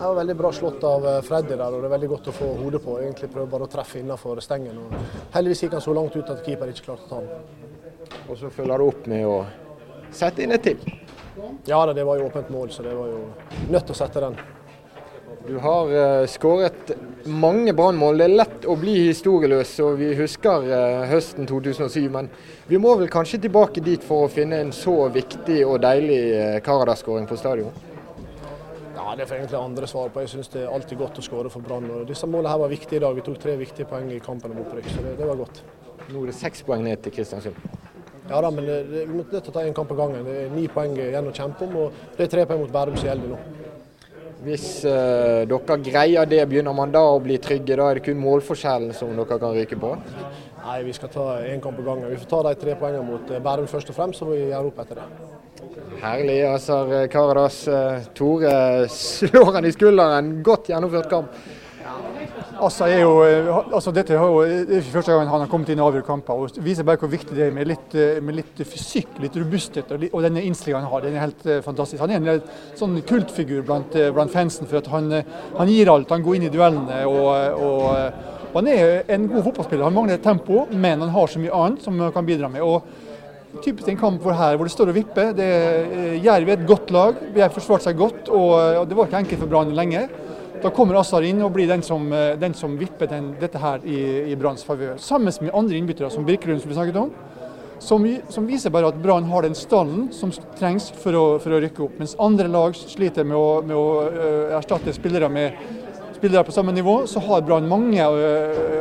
Det 0.00 0.06
var 0.06 0.14
veldig 0.14 0.36
bra 0.36 0.52
slått 0.52 0.84
av 0.84 1.06
eh, 1.06 1.18
Freddy 1.20 1.56
der, 1.60 1.74
og 1.74 1.82
det 1.82 1.88
er 1.90 1.92
veldig 1.92 2.08
godt 2.08 2.28
å 2.30 2.32
få 2.32 2.46
hodet 2.56 2.78
på. 2.80 2.94
Egentlig 3.02 3.26
prøve 3.34 3.50
bare 3.52 3.66
å 3.66 3.68
treffe 3.68 3.98
innenfor 4.00 4.38
stengen. 4.40 4.78
Og 4.80 5.34
heldigvis 5.34 5.60
gikk 5.66 5.74
han 5.76 5.82
så 5.84 5.92
langt 5.92 6.16
ut 6.16 6.30
at 6.32 6.40
keeper 6.46 6.70
ikke 6.72 6.86
klarte 6.86 7.04
å 7.04 7.10
ta 7.10 7.18
den. 7.26 8.14
Og 8.22 8.38
så 8.40 8.48
følger 8.48 8.80
du 8.80 8.84
opp 8.86 9.10
med 9.12 9.26
å 9.28 9.34
sette 10.08 10.40
inn 10.40 10.54
et 10.56 10.64
til. 10.64 10.80
Ja 11.68 11.82
det 11.92 12.06
var 12.08 12.16
jo 12.16 12.30
åpent 12.30 12.48
mål, 12.48 12.72
så 12.72 12.86
det 12.86 12.94
var 12.96 13.12
jo 13.12 13.20
nødt 13.68 13.90
til 13.90 13.98
å 13.98 13.98
sette 14.00 14.24
den. 14.24 14.40
Du 15.44 15.60
har 15.66 15.92
uh, 15.92 16.24
skåret 16.32 16.94
mange 17.28 17.76
brannmål. 17.76 18.24
Det 18.24 18.30
er 18.30 18.36
lett 18.40 18.66
å 18.72 18.78
bli 18.80 18.96
historieløs, 19.10 19.74
og 19.84 20.00
vi 20.00 20.14
husker 20.16 20.64
uh, 20.64 21.04
høsten 21.12 21.44
2007. 21.44 22.08
Men 22.16 22.32
vi 22.72 22.80
må 22.80 22.96
vel 22.96 23.12
kanskje 23.12 23.44
tilbake 23.44 23.84
dit 23.84 24.00
for 24.00 24.24
å 24.24 24.32
finne 24.32 24.64
en 24.64 24.72
så 24.72 24.96
viktig 25.12 25.60
og 25.68 25.82
deilig 25.84 26.20
uh, 26.32 26.58
Karadas-skåring 26.64 27.28
på 27.28 27.36
stadion? 27.36 27.89
Ja, 29.10 29.16
Det 29.16 29.26
får 29.26 29.36
egentlig 29.36 29.58
andre 29.58 29.86
svar 29.90 30.08
på. 30.08 30.20
Jeg 30.22 30.30
syns 30.30 30.48
det 30.52 30.60
er 30.62 30.68
alltid 30.70 30.98
godt 31.00 31.16
å 31.18 31.22
skåre 31.24 31.50
for 31.50 31.64
Brann. 31.66 31.88
Disse 32.06 32.28
målene 32.30 32.52
her 32.52 32.60
var 32.62 32.68
viktige 32.70 33.00
i 33.00 33.02
dag. 33.02 33.16
Vi 33.16 33.24
tok 33.26 33.40
tre 33.42 33.56
viktige 33.58 33.88
poeng 33.90 34.06
i 34.14 34.20
kampen 34.22 34.52
om 34.54 34.60
opprykk, 34.62 34.86
så 34.86 35.02
det, 35.02 35.16
det 35.18 35.26
var 35.26 35.40
godt. 35.40 35.58
Nå 36.12 36.22
er 36.22 36.30
det 36.30 36.34
seks 36.38 36.62
poeng 36.62 36.84
ned 36.86 37.02
til 37.02 37.16
Kristiansund. 37.16 37.58
Ja 38.28 38.38
da, 38.38 38.52
men 38.54 38.68
det, 38.68 38.76
vi 38.92 39.02
måtte 39.10 39.34
nødt 39.34 39.48
til 39.48 39.50
å 39.50 39.56
ta 39.56 39.64
én 39.66 39.74
kamp 39.74 39.90
av 39.90 39.98
gangen. 39.98 40.22
Det 40.28 40.36
er 40.44 40.54
ni 40.54 40.68
poeng 40.70 40.94
igjen 40.94 41.26
å 41.26 41.34
kjempe 41.34 41.66
om, 41.66 41.74
og 41.82 41.98
det 42.20 42.28
er 42.28 42.32
tre 42.36 42.46
poeng 42.46 42.62
mot 42.62 42.70
Bærum 42.76 43.00
som 43.00 43.10
gjelder 43.10 43.34
nå. 43.34 43.40
Hvis 44.46 44.68
eh, 44.86 45.42
dere 45.50 45.80
greier 45.90 46.30
det, 46.30 46.44
begynner 46.54 46.78
man 46.78 46.94
da 46.94 47.02
å 47.10 47.18
bli 47.20 47.42
trygge? 47.42 47.74
Da 47.82 47.90
er 47.90 47.98
det 47.98 48.06
kun 48.06 48.22
målforskjellen 48.22 48.94
som 48.94 49.10
dere 49.18 49.42
kan 49.42 49.58
ryke 49.58 49.80
på? 49.88 49.94
Nei, 50.62 50.80
vi 50.86 50.94
skal 50.94 51.10
ta 51.10 51.28
én 51.50 51.58
kamp 51.64 51.82
av 51.82 51.90
gangen. 51.90 52.14
Vi 52.14 52.22
får 52.22 52.30
ta 52.30 52.46
de 52.46 52.54
tre 52.62 52.78
poengene 52.78 53.10
mot 53.10 53.34
eh, 53.34 53.42
Bærum 53.42 53.66
først 53.74 53.90
og 53.90 53.98
fremst, 53.98 54.22
så 54.22 54.30
får 54.30 54.38
vi 54.38 54.52
gjøre 54.52 54.70
opp 54.70 54.84
etter 54.86 55.02
det. 55.02 55.39
Herlig. 56.00 56.42
Azar 56.48 57.06
Karadas. 57.06 57.68
Eh, 57.68 58.02
Tore 58.14 58.88
slår 58.88 59.52
han 59.52 59.66
i 59.68 59.72
skulderen. 59.72 60.42
Godt 60.42 60.70
gjennomført 60.72 61.10
kamp. 61.10 61.34
Altså, 62.60 62.86
jo, 62.92 63.10
eh, 63.24 63.48
altså 63.72 63.92
dette 63.92 64.12
er 64.12 64.20
jo 64.20 64.40
det 64.44 64.78
er 64.78 64.88
første 64.92 65.12
gang 65.12 65.28
han 65.28 65.42
har 65.44 65.48
kommet 65.48 65.70
inn 65.72 65.80
i 65.80 65.84
avgjørende 65.84 66.06
kamper. 66.06 66.40
og 66.40 66.64
viser 66.64 66.84
bare 66.84 67.00
hvor 67.00 67.08
viktig 67.12 67.36
det 67.36 67.46
er 67.46 67.54
med 67.56 67.68
litt, 67.68 67.94
eh, 67.94 68.20
med 68.20 68.36
litt 68.36 68.60
fysikk, 68.64 69.16
litt 69.20 69.36
robusthet 69.36 69.92
og, 69.92 70.04
og 70.12 70.24
denne 70.24 70.44
innstillinga 70.44 70.82
han 70.82 70.92
har. 70.92 71.04
Den 71.04 71.16
er 71.16 71.24
helt 71.24 71.46
eh, 71.46 71.62
fantastisk. 71.64 72.00
Han 72.00 72.12
er 72.12 72.20
en 72.20 72.28
eh, 72.34 72.58
sånn 72.76 73.00
kultfigur 73.08 73.64
blant, 73.64 73.96
eh, 73.96 74.12
blant 74.12 74.32
fansen. 74.32 74.68
for 74.68 74.80
han, 74.92 75.12
eh, 75.12 75.38
han 75.56 75.68
gir 75.68 75.92
alt. 75.92 76.12
Han 76.12 76.24
går 76.24 76.36
inn 76.36 76.48
i 76.48 76.52
duellene. 76.52 77.04
og, 77.08 77.28
og, 77.60 77.84
eh, 77.96 78.40
og 78.50 78.56
Han 78.60 78.66
er 78.66 79.04
en 79.08 79.28
god 79.28 79.44
fotballspiller. 79.44 79.84
Han 79.84 79.94
mangler 79.94 80.18
tempo, 80.18 80.66
men 80.72 81.00
han 81.00 81.12
har 81.16 81.26
så 81.26 81.38
mye 81.38 81.54
annet 81.54 81.82
som 81.82 82.00
han 82.00 82.12
kan 82.12 82.26
bidra 82.26 82.48
med. 82.48 82.62
og 82.62 82.82
Typisk 83.58 83.88
en 83.90 83.98
kamp 83.98 84.22
hvor, 84.22 84.36
her, 84.38 84.54
hvor 84.54 84.68
det 84.68 84.72
står 84.72 84.92
og 84.92 84.94
vipper. 84.94 85.32
Det 85.34 85.46
eh, 85.46 86.18
Jerv 86.22 86.48
er 86.48 86.60
et 86.60 86.68
godt 86.68 86.92
lag. 86.94 87.16
Vi 87.34 87.42
har 87.42 87.50
forsvart 87.50 87.82
seg 87.82 87.98
godt, 87.98 88.28
og, 88.30 88.84
det 88.86 88.94
var 88.94 89.08
ikke 89.08 89.22
enkelt 89.24 89.42
for 89.42 89.50
Brann 89.50 89.72
lenge. 89.74 90.04
Da 90.62 90.70
kommer 90.76 91.00
Assar 91.00 91.24
inn 91.26 91.40
og 91.42 91.50
blir 91.56 91.66
den 91.66 91.82
som, 91.82 92.04
eh, 92.14 92.36
den 92.38 92.54
som 92.54 92.76
vipper 92.78 93.10
den, 93.10 93.32
dette 93.40 93.58
her 93.58 93.82
i, 93.82 93.98
i 94.30 94.36
Branns 94.38 94.62
favør. 94.62 94.94
Sammen 95.02 95.34
med 95.42 95.50
andre 95.56 95.80
innbyttere, 95.80 96.12
som 96.14 96.26
Birkelund 96.28 96.62
som 96.62 96.70
vi 96.70 96.78
snakket 96.78 97.00
om. 97.00 97.10
Som, 97.82 98.06
som 98.30 98.46
viser 98.46 98.70
bare 98.70 98.92
at 98.92 99.00
Brann 99.02 99.26
har 99.32 99.42
den 99.42 99.56
stallen 99.58 100.10
som 100.14 100.30
trengs 100.60 100.90
for 101.02 101.16
å, 101.16 101.24
for 101.42 101.56
å 101.56 101.60
rykke 101.64 101.82
opp. 101.88 101.98
Mens 101.98 102.14
andre 102.22 102.46
lag 102.52 102.78
sliter 102.78 103.26
med 103.26 103.40
å, 103.40 103.48
med 103.66 103.74
å 103.74 103.88
eh, 104.12 104.54
erstatte 104.60 104.94
spillere 104.94 105.32
med 105.32 105.58
spillere 106.20 106.44
på 106.44 106.54
samme 106.54 106.76
nivå, 106.76 107.00
så 107.08 107.18
har 107.24 107.42
Brann 107.42 107.66
mange 107.66 108.04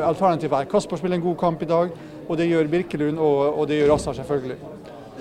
alternativer. 0.03 0.65
Kasper 0.69 0.99
spiller 0.99 1.15
en 1.15 1.23
god 1.23 1.37
kamp 1.39 1.61
i 1.63 1.69
dag, 1.69 1.93
og 2.29 2.37
det 2.37 2.45
gjør 2.45 2.69
Birkelund, 2.69 3.17
og, 3.17 3.59
og 3.59 3.67
det 3.67 3.81
gjør 3.81 3.95
Assar 3.97 4.13
selvfølgelig. 4.13 4.59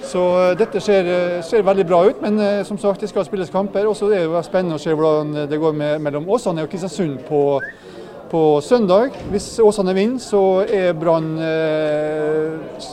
Så 0.05 0.23
eh, 0.39 0.55
dette 0.59 0.81
ser, 0.81 1.09
eh, 1.11 1.43
ser 1.43 1.67
veldig 1.67 1.87
bra 1.89 2.03
ut, 2.07 2.23
men 2.23 2.39
eh, 2.41 2.63
som 2.67 2.79
sagt, 2.79 3.01
det 3.03 3.11
skal 3.11 3.27
spilles 3.27 3.51
kamper. 3.51 3.89
Og 3.89 3.97
så 3.99 4.11
er 4.13 4.29
det 4.29 4.45
spennende 4.47 4.79
å 4.79 4.83
se 4.83 4.95
hvordan 4.95 5.49
det 5.51 5.61
går 5.61 5.75
med, 5.75 5.99
mellom 6.05 6.29
Åsane 6.31 6.65
og 6.65 6.71
Kristiansund 6.71 7.19
på, 7.29 7.43
på 8.31 8.45
søndag. 8.65 9.17
Hvis 9.33 9.51
Åsane 9.65 9.97
vinner, 9.97 10.23
så 10.23 10.63
er 10.65 10.95
Brann 10.99 11.35
eh, 11.43 12.89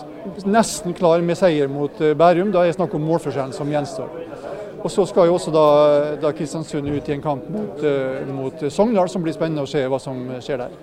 nesten 0.50 0.95
klar 0.98 1.22
med 1.22 1.38
seier 1.38 1.69
mot 1.72 2.01
Bærum. 2.17 2.51
Da 2.53 2.63
er 2.63 2.72
det 2.72 2.79
snakk 2.79 2.95
om 2.98 3.05
målforskjellen 3.05 3.53
som 3.55 3.69
gjenstår. 3.69 4.22
Og 4.86 4.91
så 4.93 5.05
skal 5.10 5.29
jo 5.29 5.38
også 5.38 5.53
da, 5.53 5.67
da 6.22 6.29
Kristiansund 6.34 6.89
ut 6.89 7.07
i 7.10 7.15
en 7.15 7.24
kamp 7.24 7.48
mot, 7.50 7.81
mot 8.29 8.67
Sogndal, 8.69 9.10
som 9.10 9.24
blir 9.25 9.34
spennende 9.34 9.65
å 9.65 9.69
se 9.69 9.81
hva 9.89 9.98
som 10.01 10.19
skjer 10.45 10.62
der. 10.62 10.75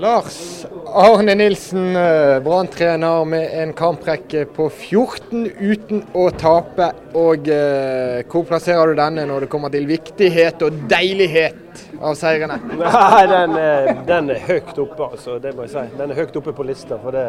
Lars 0.00 0.66
Arne 0.86 1.34
Nilsen, 1.34 1.96
eh, 1.96 2.40
Brann-trener 2.40 3.24
med 3.24 3.62
en 3.62 3.72
kamprekke 3.76 4.46
på 4.56 4.70
14 4.70 5.50
uten 5.60 6.00
å 6.16 6.30
tape. 6.40 6.86
Og 7.20 7.50
eh, 7.52 8.22
Hvor 8.30 8.46
plasserer 8.48 8.94
du 8.94 8.96
denne 8.96 9.26
når 9.28 9.44
det 9.44 9.50
kommer 9.52 9.72
til 9.74 9.84
viktighet 9.90 10.64
og 10.64 10.78
deilighet 10.88 11.84
av 12.00 12.16
seirene? 12.16 12.56
Nei, 12.80 13.26
den 13.28 13.58
er, 13.60 13.90
den 14.08 14.32
er 14.32 14.40
høyt 14.46 14.72
oppe, 14.72 15.10
altså. 15.10 15.36
Det 15.42 15.52
må 15.52 15.68
jeg 15.68 15.74
si. 15.74 15.84
Den 16.00 16.14
er 16.14 16.22
høyt 16.22 16.40
oppe 16.40 16.56
på 16.56 16.66
lista. 16.70 16.96
for 17.02 17.12
det 17.12 17.26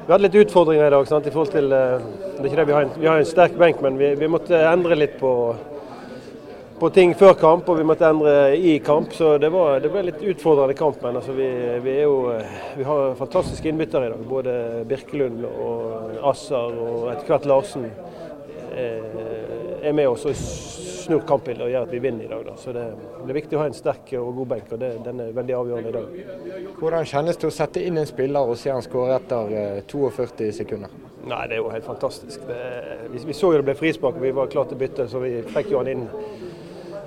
vi 0.00 0.14
hadde 0.14 0.24
litt 0.24 0.38
utfordringer 0.40 0.86
i 0.86 0.94
dag. 0.94 1.04
Sant, 1.06 1.26
i 1.26 1.34
forhold 1.34 1.52
til, 1.54 1.72
eh, 1.74 2.06
det 2.36 2.40
er 2.40 2.48
ikke 2.52 2.62
det 2.62 2.66
Vi 2.66 2.72
har 2.72 2.86
en, 2.86 2.94
vi 2.98 3.06
har 3.06 3.18
en 3.18 3.28
sterk 3.34 3.58
benk, 3.58 3.82
men 3.82 3.98
vi, 3.98 4.14
vi 4.18 4.30
måtte 4.30 4.62
endre 4.70 4.96
litt 4.98 5.18
på, 5.18 5.32
på 6.80 6.90
ting 6.94 7.12
før 7.18 7.34
kamp, 7.38 7.68
og 7.68 7.78
vi 7.78 7.84
måtte 7.86 8.08
endre 8.08 8.34
i 8.56 8.78
kamp. 8.84 9.12
Så 9.16 9.34
det, 9.42 9.50
var, 9.52 9.80
det 9.84 9.90
ble 9.92 10.06
litt 10.08 10.22
utfordrende 10.32 10.76
kamp. 10.78 11.00
Men 11.04 11.20
altså, 11.20 11.34
vi, 11.36 11.48
vi, 11.84 11.96
jo, 12.02 12.14
vi 12.78 12.86
har 12.88 13.18
fantastiske 13.18 13.68
innbyttere 13.68 14.08
i 14.08 14.14
dag. 14.14 14.24
Både 14.30 14.54
Birkelund 14.88 15.44
og 15.50 16.16
Assar 16.32 16.72
og 16.72 17.10
etter 17.12 17.28
hvert 17.28 17.50
Larsen 17.50 17.90
er 18.70 19.92
med 19.96 20.08
oss 20.08 20.24
og 20.28 20.36
snur 21.10 21.22
kampbildet 21.26 21.64
og 21.64 21.72
gjør 21.72 21.86
at 21.86 21.92
vi 21.92 22.00
vinner 22.02 22.24
i 22.24 22.30
dag. 22.30 22.44
Da. 22.46 22.56
Så 22.60 22.72
det, 22.76 22.84
det, 23.18 23.28
er 23.28 23.38
viktig 23.40 23.58
å 23.58 23.62
ha 23.62 23.68
en 23.70 23.76
sterk 23.76 24.12
og 24.20 24.32
god 24.40 24.50
benk, 24.54 24.72
og 24.74 24.82
det, 24.82 24.90
den 25.04 25.22
er 25.24 25.32
veldig 25.36 25.56
avgjørende 25.58 25.90
i 25.90 25.96
dag. 25.96 26.74
Hvordan 26.78 27.08
kjennes 27.12 27.40
det 27.40 27.48
å 27.48 27.54
sette 27.54 27.84
inn 27.84 28.00
en 28.00 28.08
spiller 28.08 28.52
og 28.52 28.58
se 28.60 28.72
han 28.72 28.84
skåre 28.84 29.16
etter 29.18 29.82
42 29.90 30.52
sekunder? 30.60 30.92
Nei, 31.20 31.42
Det 31.48 31.58
er 31.58 31.60
jo 31.60 31.72
helt 31.72 31.84
fantastisk. 31.84 32.46
Vi, 32.48 33.24
vi, 33.26 33.36
så 33.36 33.52
jo 33.52 33.60
det 33.60 33.66
ble 33.68 33.76
frispark, 33.76 34.20
vi 34.22 34.32
var 34.36 34.48
klare 34.52 34.70
til 34.70 34.78
å 34.78 34.84
bytte, 34.84 35.08
så 35.10 35.20
vi 35.22 35.34
fikk 35.50 35.74
jo 35.74 35.82
han 35.82 35.92
inn. 35.92 36.06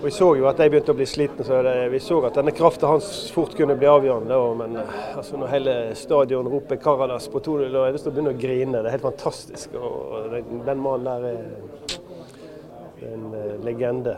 Og 0.04 0.08
Vi 0.08 0.12
så 0.12 0.26
jo 0.36 0.48
at 0.50 0.58
de 0.60 0.66
begynte 0.68 0.92
å 0.92 0.98
bli 1.00 1.06
slitne, 1.08 1.46
så 1.48 1.62
det, 1.64 1.74
vi 1.94 2.00
så 2.04 2.18
at 2.28 2.36
denne 2.36 2.52
krafta 2.52 2.90
hans 2.92 3.06
fort 3.32 3.54
kunne 3.56 3.78
bli 3.80 3.88
avgjørende. 3.88 4.36
Og, 4.36 4.58
men 4.60 4.74
altså, 4.82 5.38
når 5.40 5.52
hele 5.54 5.76
stadion 5.96 6.50
roper 6.52 6.76
'Karadas' 6.76 7.30
på 7.32 7.40
2-0, 7.40 7.70
da 7.72 7.86
jeg 7.86 7.96
lyst 7.96 8.04
til 8.04 8.12
å 8.12 8.16
begynne 8.18 8.34
å 8.34 8.42
grine. 8.42 8.82
Det 8.82 8.90
er 8.90 8.96
helt 8.98 9.06
fantastisk. 9.06 9.78
og 9.80 10.26
Den, 10.34 10.60
den 10.66 10.82
mannen 10.84 11.08
der 11.08 11.24
er 11.30 13.14
en 13.14 13.24
uh, 13.32 13.54
legende. 13.64 14.18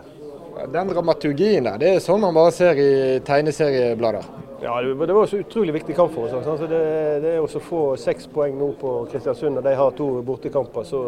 Den 0.74 0.90
dramaturgien 0.90 1.70
der, 1.70 1.78
det 1.78 1.92
er 1.92 2.02
sånn 2.02 2.26
man 2.26 2.34
bare 2.34 2.56
ser 2.58 2.82
i 2.82 3.20
tegneserieblader? 3.28 4.26
Ja, 4.64 4.80
det, 4.82 4.96
det 5.06 5.20
var 5.20 5.30
så 5.30 5.44
utrolig 5.44 5.76
viktig 5.78 6.00
kamp 6.00 6.16
for 6.18 6.26
oss. 6.26 6.50
Altså, 6.50 6.66
det, 6.66 6.82
det 7.22 7.36
er 7.36 7.46
å 7.46 7.62
få 7.62 7.84
seks 7.94 8.26
poeng 8.34 8.58
nå 8.58 8.72
på 8.82 8.96
Kristiansund, 9.14 9.62
og 9.62 9.70
de 9.70 9.78
har 9.78 9.94
to 10.02 10.10
bortekamper. 10.26 10.90
Så, 10.90 11.04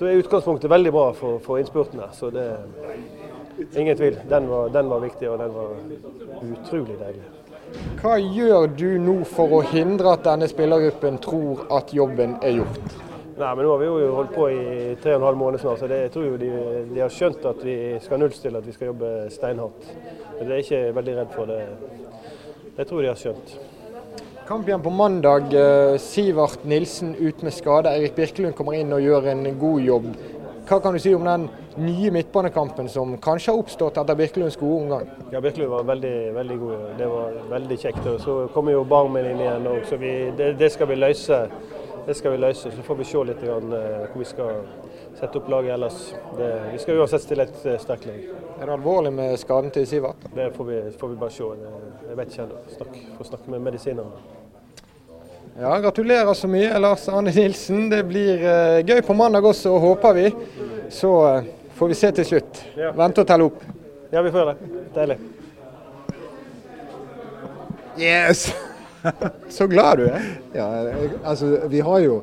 så 0.00 0.08
er 0.08 0.24
utgangspunktet 0.24 0.72
veldig 0.72 0.96
bra 0.96 1.10
for, 1.12 1.44
for 1.44 1.60
innspurten 1.60 2.00
her. 2.00 2.16
Så 2.16 2.32
det 2.32 2.48
Ingen 3.76 3.96
tvil. 3.96 4.18
Den 4.28 4.48
var, 4.48 4.68
den 4.68 4.90
var, 4.90 5.00
viktig, 5.00 5.30
og 5.30 5.38
den 5.38 5.54
var 5.54 5.70
utrolig 6.42 6.98
deilig. 7.00 7.24
Hva 8.02 8.18
gjør 8.20 8.66
du 8.76 8.88
nå 9.00 9.22
for 9.28 9.58
å 9.58 9.62
hindre 9.64 10.12
at 10.16 10.26
denne 10.26 10.48
spillergruppen 10.50 11.16
tror 11.24 11.64
at 11.72 11.94
jobben 11.96 12.36
er 12.44 12.58
gjort? 12.60 12.96
Nei, 13.32 13.54
men 13.56 13.64
Nå 13.64 13.70
har 13.72 13.80
vi 13.80 13.86
jo 13.88 14.14
holdt 14.14 14.34
på 14.34 14.48
i 14.52 14.64
tre 15.02 15.14
og 15.14 15.22
en 15.22 15.26
halv 15.30 15.40
måned 15.40 15.62
snart, 15.62 15.80
så 15.80 15.88
det, 15.88 16.02
jeg 16.04 16.12
tror 16.14 16.26
jo 16.26 16.40
de, 16.40 16.50
de, 16.92 17.00
har 17.00 17.12
skjønt 17.12 17.46
at 17.48 17.62
vi 17.64 17.76
skal 18.04 18.20
nullstille, 18.20 18.60
at 18.60 18.68
vi 18.68 18.74
skal 18.76 18.90
jobbe 18.90 19.12
steinhardt. 19.32 19.86
Men 20.38 20.48
Det 20.48 20.54
er 20.54 20.64
ikke 20.66 20.82
veldig 20.98 21.14
redd 21.16 21.32
for. 21.36 21.48
det. 21.48 21.62
Jeg 22.76 22.86
tror 22.88 23.00
de 23.00 23.08
har 23.08 23.18
skjønt. 23.20 23.54
Kamp 24.46 24.68
igjen 24.68 24.82
på 24.84 24.90
mandag. 24.90 25.54
Eh, 25.54 25.96
Sivert 26.02 26.64
Nilsen 26.68 27.14
ut 27.16 27.42
med 27.42 27.54
skade. 27.54 27.88
Eirik 27.88 28.14
Birkelund 28.16 28.56
kommer 28.58 28.76
inn 28.76 28.92
og 28.92 29.00
gjør 29.00 29.30
en 29.32 29.44
god 29.58 29.80
jobb. 29.80 30.08
Hva 30.72 30.78
kan 30.80 30.94
du 30.94 30.98
si 31.04 31.10
om 31.12 31.24
den 31.24 31.42
nye 31.76 32.10
midtbanekampen 32.10 32.86
som 32.88 33.10
kanskje 33.20 33.52
har 33.52 33.58
oppstått 33.60 33.98
etter 34.00 34.16
Birkelunds 34.16 34.56
gode 34.56 34.78
omgang? 34.80 35.10
Ja, 35.28 35.42
Birkelund 35.44 35.68
var 35.68 35.84
veldig, 35.84 36.12
veldig 36.32 36.56
god. 36.62 36.86
Det 36.96 37.08
var 37.10 37.34
veldig 37.50 37.76
kjekt. 37.82 38.06
Og 38.08 38.16
så 38.22 38.36
kommer 38.54 38.72
jo 38.72 38.86
Barmen 38.88 39.28
inn 39.34 39.42
igjen 39.44 39.68
òg, 39.68 39.82
så 39.90 40.00
vi, 40.00 40.14
det, 40.38 40.54
det 40.62 40.72
skal 40.72 40.88
vi 40.88 40.96
løse. 40.96 41.42
Det 42.06 42.16
skal 42.16 42.32
vi 42.32 42.40
løse. 42.40 42.72
Så 42.72 42.86
får 42.88 43.00
vi 43.02 43.08
se 43.10 43.24
litt 43.28 43.44
grann, 43.44 43.68
uh, 43.68 44.06
hvor 44.06 44.24
vi 44.24 44.30
skal 44.30 44.62
sette 45.20 45.42
opp 45.42 45.52
laget 45.52 45.74
ellers. 45.76 46.00
Det, 46.38 46.52
vi 46.72 46.80
skal 46.80 47.02
uansett 47.02 47.26
stille 47.26 47.50
et 47.50 47.66
uh, 47.68 47.76
sterkt 47.82 48.08
lag. 48.08 48.22
Er 48.54 48.64
det 48.64 48.78
alvorlig 48.78 49.12
med 49.12 49.36
skaden 49.44 49.68
til 49.76 49.84
Sivert? 49.90 50.24
Det 50.32 50.54
får 50.56 50.72
vi, 50.72 50.84
får 50.96 51.12
vi 51.12 51.20
bare 51.26 51.36
se. 51.36 51.50
Jeg 52.08 52.22
vet 52.22 52.32
ikke 52.32 52.48
ennå. 52.48 52.64
Får 53.18 53.34
snakke 53.34 53.58
med 53.58 53.68
medisinerne. 53.68 54.40
Ja, 55.60 55.78
Gratulerer 55.78 56.34
så 56.34 56.48
mye, 56.48 56.78
Lars 56.80 57.08
Arne 57.08 57.32
Nilsen. 57.34 57.90
Det 57.92 58.00
blir 58.08 58.40
uh, 58.40 58.78
gøy 58.80 59.02
på 59.04 59.16
mandag 59.16 59.44
også, 59.44 59.74
håper 59.78 60.16
vi. 60.16 60.30
Så 60.90 61.12
får 61.76 61.90
vi 61.92 61.98
se 61.98 62.10
til 62.16 62.28
slutt. 62.30 62.62
Ja. 62.76 62.92
Vente 62.96 63.20
og 63.20 63.28
telle 63.28 63.50
opp. 63.50 63.62
Ja, 64.12 64.22
vi 64.24 64.32
får 64.32 64.48
det. 64.48 64.70
Deilig. 64.94 65.18
Yes! 68.00 68.46
Så 69.56 69.66
glad 69.68 70.00
du 70.00 70.06
er. 70.08 70.24
Ja, 70.54 70.68
altså, 71.24 71.66
vi 71.68 71.80
har 71.84 71.98
jo 72.00 72.22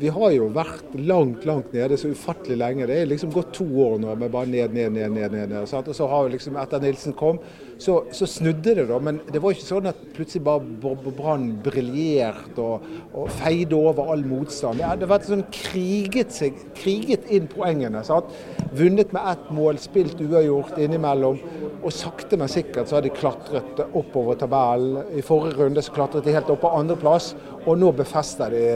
vi 0.00 0.08
har 0.12 0.30
jo 0.34 0.46
vært 0.54 0.94
langt 0.96 1.44
langt 1.48 1.72
nede 1.74 1.98
så 2.00 2.10
ufattelig 2.12 2.56
lenge. 2.58 2.86
Det 2.88 3.00
er 3.00 3.10
liksom 3.10 3.32
gått 3.34 3.52
to 3.56 3.66
år 3.84 3.98
nå 4.02 4.14
med 4.18 4.32
bare 4.32 4.48
ned, 4.50 4.74
ned, 4.74 4.92
ned. 4.96 5.10
ned, 5.12 5.32
ned, 5.32 5.50
ned 5.52 5.74
Og 5.74 5.94
så 5.96 6.08
har 6.08 6.24
vi 6.24 6.34
liksom, 6.34 6.56
Etter 6.60 6.80
Nilsen 6.82 7.16
kom, 7.16 7.40
så, 7.80 8.04
så, 8.12 8.26
snudde 8.28 8.74
det, 8.76 8.86
da. 8.90 8.98
Men 9.00 9.20
det 9.32 9.40
var 9.42 9.54
ikke 9.54 9.66
sånn 9.66 9.88
at 9.90 10.00
plutselig 10.16 10.44
bare 10.44 11.12
Brann 11.16 11.46
briljerte 11.64 12.60
og, 12.60 12.86
og, 13.12 13.30
feide 13.40 13.76
over 13.76 14.12
all 14.12 14.24
motstand. 14.28 14.80
Det 14.80 14.88
hadde 14.88 15.10
vært 15.10 15.28
sånn 15.30 15.46
kriget, 15.54 16.34
seg, 16.36 16.58
kriget 16.76 17.28
inn 17.32 17.48
poengene. 17.50 18.04
Sant? 18.06 18.28
Vunnet 18.76 19.14
med 19.16 19.24
ett 19.32 19.48
mål, 19.56 19.80
spilt 19.80 20.20
uavgjort 20.20 20.76
innimellom. 20.80 21.40
Og 21.80 21.94
sakte, 21.96 22.36
men 22.36 22.50
sikkert 22.52 22.90
så 22.90 22.98
har 22.98 23.06
de 23.06 23.14
klatret 23.14 23.80
oppover 23.96 24.36
tabellen. 24.40 25.14
I 25.16 25.24
forrige 25.24 25.62
runde 25.62 25.84
så 25.84 25.94
klatret 25.96 26.26
de 26.26 26.36
helt 26.36 26.52
opp 26.52 26.60
på 26.64 26.74
andreplass, 26.76 27.32
og 27.64 27.80
nå 27.80 27.92
befester 27.96 28.52
de 28.52 28.66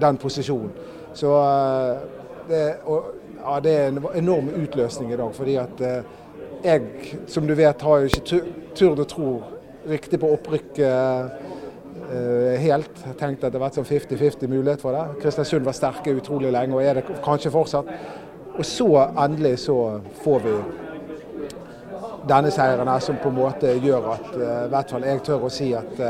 den 0.00 0.16
posisjonen. 0.16 0.72
Så 1.14 1.30
eh, 1.38 1.96
det, 2.48 2.62
og, 2.90 3.04
ja, 3.38 3.58
det 3.62 3.72
er 3.78 3.88
en 3.88 4.04
enorm 4.14 4.50
utløsning 4.62 5.12
i 5.12 5.16
dag. 5.16 5.34
fordi 5.34 5.56
at 5.56 5.80
eh, 5.80 6.02
jeg, 6.64 6.82
som 7.26 7.46
du 7.46 7.54
vet, 7.54 7.82
har 7.82 7.98
jo 7.98 8.10
ikke 8.10 8.40
turt 8.74 9.02
å 9.02 9.08
tro 9.08 9.30
riktig 9.84 10.16
på 10.20 10.30
opprykket 10.32 11.34
uh, 12.08 12.54
helt. 12.56 13.02
Jeg 13.04 13.16
tenkte 13.20 13.46
at 13.46 13.52
det 13.52 13.60
var 13.60 13.66
vært 13.66 13.76
sånn 13.76 13.84
50-50 13.84 14.48
mulighet 14.48 14.80
for 14.80 14.96
det. 14.96 15.18
Kristiansund 15.20 15.66
var 15.66 15.76
sterke 15.76 16.14
utrolig 16.16 16.48
lenge, 16.54 16.72
og 16.72 16.80
er 16.80 16.96
det 16.96 17.18
kanskje 17.24 17.52
fortsatt. 17.52 17.90
Og 18.54 18.64
så 18.64 18.88
endelig 19.12 19.58
så 19.66 19.76
får 20.24 20.40
vi 20.46 20.54
denne 22.32 22.54
seieren 22.54 22.88
her 22.88 23.04
som 23.04 23.20
på 23.20 23.28
en 23.28 23.36
måte 23.42 23.74
gjør 23.84 24.08
at 24.14 24.32
i 24.40 24.48
hvert 24.72 24.96
fall 24.96 25.04
jeg 25.04 25.20
tør 25.26 25.44
å 25.44 25.52
si 25.52 25.68
at 25.76 26.00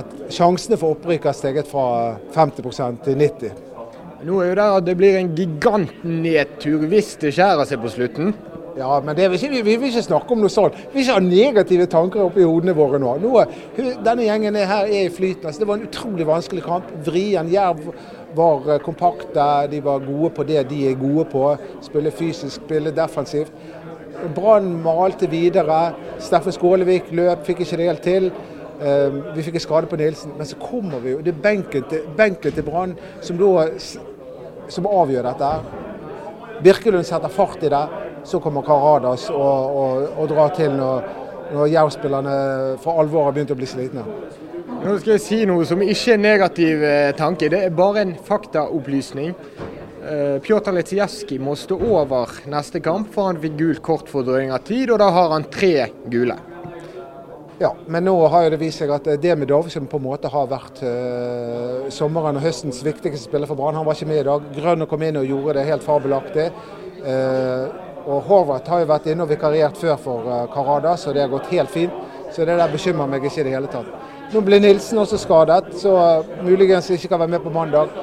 at 0.00 0.16
sjansene 0.32 0.78
for 0.80 0.96
opprykk 0.96 1.28
har 1.30 1.36
steget 1.36 1.70
fra 1.70 2.16
50 2.34 3.00
til 3.04 3.20
90 3.20 3.62
Nå 4.24 4.40
er 4.40 4.48
jo 4.48 4.56
det 4.56 4.64
at 4.64 4.84
det 4.86 4.96
blir 4.96 5.18
en 5.18 5.34
gigantnedtur 5.36 6.86
hvis 6.88 7.12
det 7.20 7.34
skjærer 7.36 7.68
seg 7.68 7.82
på 7.82 7.90
slutten. 7.92 8.30
Ja, 8.74 8.96
men 9.04 9.18
vil 9.18 9.36
ikke, 9.36 9.62
vi, 9.62 9.74
vil 9.76 9.90
ikke 9.90 10.02
snakke 10.02 10.32
om 10.34 10.40
noe 10.42 10.50
sånt. 10.50 10.78
Vi 10.88 10.96
vil 10.96 11.04
ikke 11.04 11.16
ha 11.18 11.22
negative 11.22 11.86
tanker 11.92 12.24
oppi 12.24 12.42
hodene 12.42 12.74
våre 12.74 12.98
nå. 13.02 13.12
nå 13.22 13.42
denne 13.76 14.24
gjengen 14.24 14.56
her 14.56 14.88
er 14.88 15.04
i 15.04 15.12
flyten. 15.12 15.46
Altså, 15.46 15.60
det 15.62 15.68
var 15.68 15.78
en 15.78 15.86
utrolig 15.86 16.26
vanskelig 16.26 16.64
kamp. 16.64 16.88
Vrien. 17.06 17.52
Jerv 17.52 17.84
var 18.34 18.72
eh, 18.72 18.80
kompakte. 18.82 19.46
De 19.70 19.82
var 19.84 20.02
gode 20.08 20.32
på 20.34 20.48
det 20.48 20.64
de 20.72 20.80
er 20.88 20.98
gode 20.98 21.28
på. 21.30 21.44
Spille 21.84 22.10
fysisk, 22.14 22.64
spille 22.64 22.94
defensivt. 22.96 23.52
Brann 24.34 24.72
malte 24.82 25.28
videre. 25.30 25.92
Steffen 26.22 26.56
Skålevik 26.56 27.12
løp, 27.14 27.44
fikk 27.46 27.62
ikke 27.62 27.78
det 27.78 27.90
helt 27.92 28.06
til. 28.08 28.32
Ehm, 28.84 29.20
vi 29.34 29.42
fikk 29.46 29.56
en 29.56 29.64
skade 29.64 29.88
på 29.88 29.96
Nilsen, 29.96 30.34
men 30.36 30.46
så 30.46 30.58
kommer 30.60 31.00
vi 31.00 31.14
jo 31.14 31.22
Det 31.24 31.32
er 31.32 31.42
benken 31.42 31.84
til, 31.88 32.04
benken 32.16 32.64
Brann 32.66 32.96
som, 33.24 33.40
som 34.68 34.88
avgjør 34.90 35.28
dette. 35.30 35.50
Birkelund 36.64 37.06
setter 37.08 37.32
fart 37.32 37.64
i 37.64 37.72
det. 37.72 37.84
Så 38.24 38.40
kommer 38.40 38.64
Karadas 38.64 39.28
og, 39.30 39.76
og, 39.76 40.04
og 40.16 40.28
drar 40.30 40.52
til 40.56 40.72
når, 40.76 41.08
når 41.52 41.72
Jerv-spillerne 41.72 42.36
for 42.80 43.00
alvor 43.00 43.28
har 43.28 43.36
begynt 43.36 43.52
å 43.52 43.58
bli 43.58 43.68
slitne. 43.68 44.04
Nå 44.84 44.96
skal 45.00 45.14
jeg 45.14 45.24
si 45.24 45.42
noe 45.48 45.64
som 45.68 45.80
ikke 45.84 46.14
er 46.14 46.20
negativ 46.20 46.82
eh, 46.84 47.12
tanke, 47.16 47.48
det 47.52 47.62
er 47.66 47.76
bare 47.76 48.04
en 48.04 48.16
faktaopplysning. 48.20 49.32
Uh, 50.04 50.36
Pjotr 50.44 50.74
Litsijevskij 50.76 51.38
må 51.40 51.54
stå 51.56 51.78
over 51.80 52.34
neste 52.52 52.82
kamp, 52.84 53.08
for 53.14 53.30
han 53.30 53.40
fikk 53.40 53.54
gult 53.56 53.84
kort 53.84 54.10
for 54.12 54.26
drøying 54.26 54.52
av 54.52 54.60
tid, 54.68 54.92
og 54.92 55.00
da 55.00 55.08
har 55.16 55.32
han 55.32 55.48
tre 55.52 55.86
gule. 56.12 56.36
Ja, 57.58 57.70
men 57.86 58.02
nå 58.02 58.14
har 58.32 58.48
det 58.50 58.58
vist 58.58 58.80
seg 58.82 58.90
at 58.90 59.06
det 59.22 59.34
med 59.38 59.46
Dov, 59.46 59.68
som 59.70 59.86
på 59.86 60.00
en 60.00 60.06
måte 60.08 60.30
har 60.30 60.48
vært 60.50 60.80
uh, 60.82 61.84
sommeren 61.94 62.40
og 62.40 62.42
høstens 62.42 62.80
viktigste 62.82 63.28
spiller 63.28 63.46
for 63.46 63.54
Brann, 63.58 63.76
han 63.78 63.86
var 63.86 63.94
ikke 63.94 64.08
med 64.10 64.22
i 64.22 64.26
dag. 64.26 64.48
Grønne 64.56 64.88
kom 64.90 65.04
inn 65.06 65.20
og 65.20 65.28
gjorde 65.28 65.60
det 65.60 65.68
helt 65.68 65.86
fabelaktig. 65.86 66.48
Uh, 67.04 67.70
og 68.10 68.26
Horvath 68.26 68.72
har 68.72 68.82
jo 68.82 68.88
vært 68.90 69.06
inne 69.12 69.22
og 69.22 69.30
vikariert 69.30 69.78
før 69.78 69.94
for 70.02 70.26
uh, 70.26 70.40
Karada, 70.50 70.96
så 70.98 71.14
det 71.14 71.22
har 71.22 71.30
gått 71.30 71.52
helt 71.54 71.70
fint. 71.70 72.02
Så 72.34 72.42
det 72.42 72.58
der 72.58 72.72
bekymrer 72.72 73.06
meg 73.12 73.22
ikke 73.22 73.44
i 73.44 73.46
det 73.46 73.54
hele 73.54 73.70
tatt. 73.70 73.92
Nå 74.34 74.42
blir 74.42 74.58
Nilsen 74.58 74.98
også 74.98 75.20
skadet, 75.22 75.76
så 75.78 75.94
muligens 76.42 76.90
ikke 76.90 77.12
kan 77.12 77.22
være 77.22 77.36
med 77.36 77.44
på 77.44 77.54
mandag. 77.54 77.94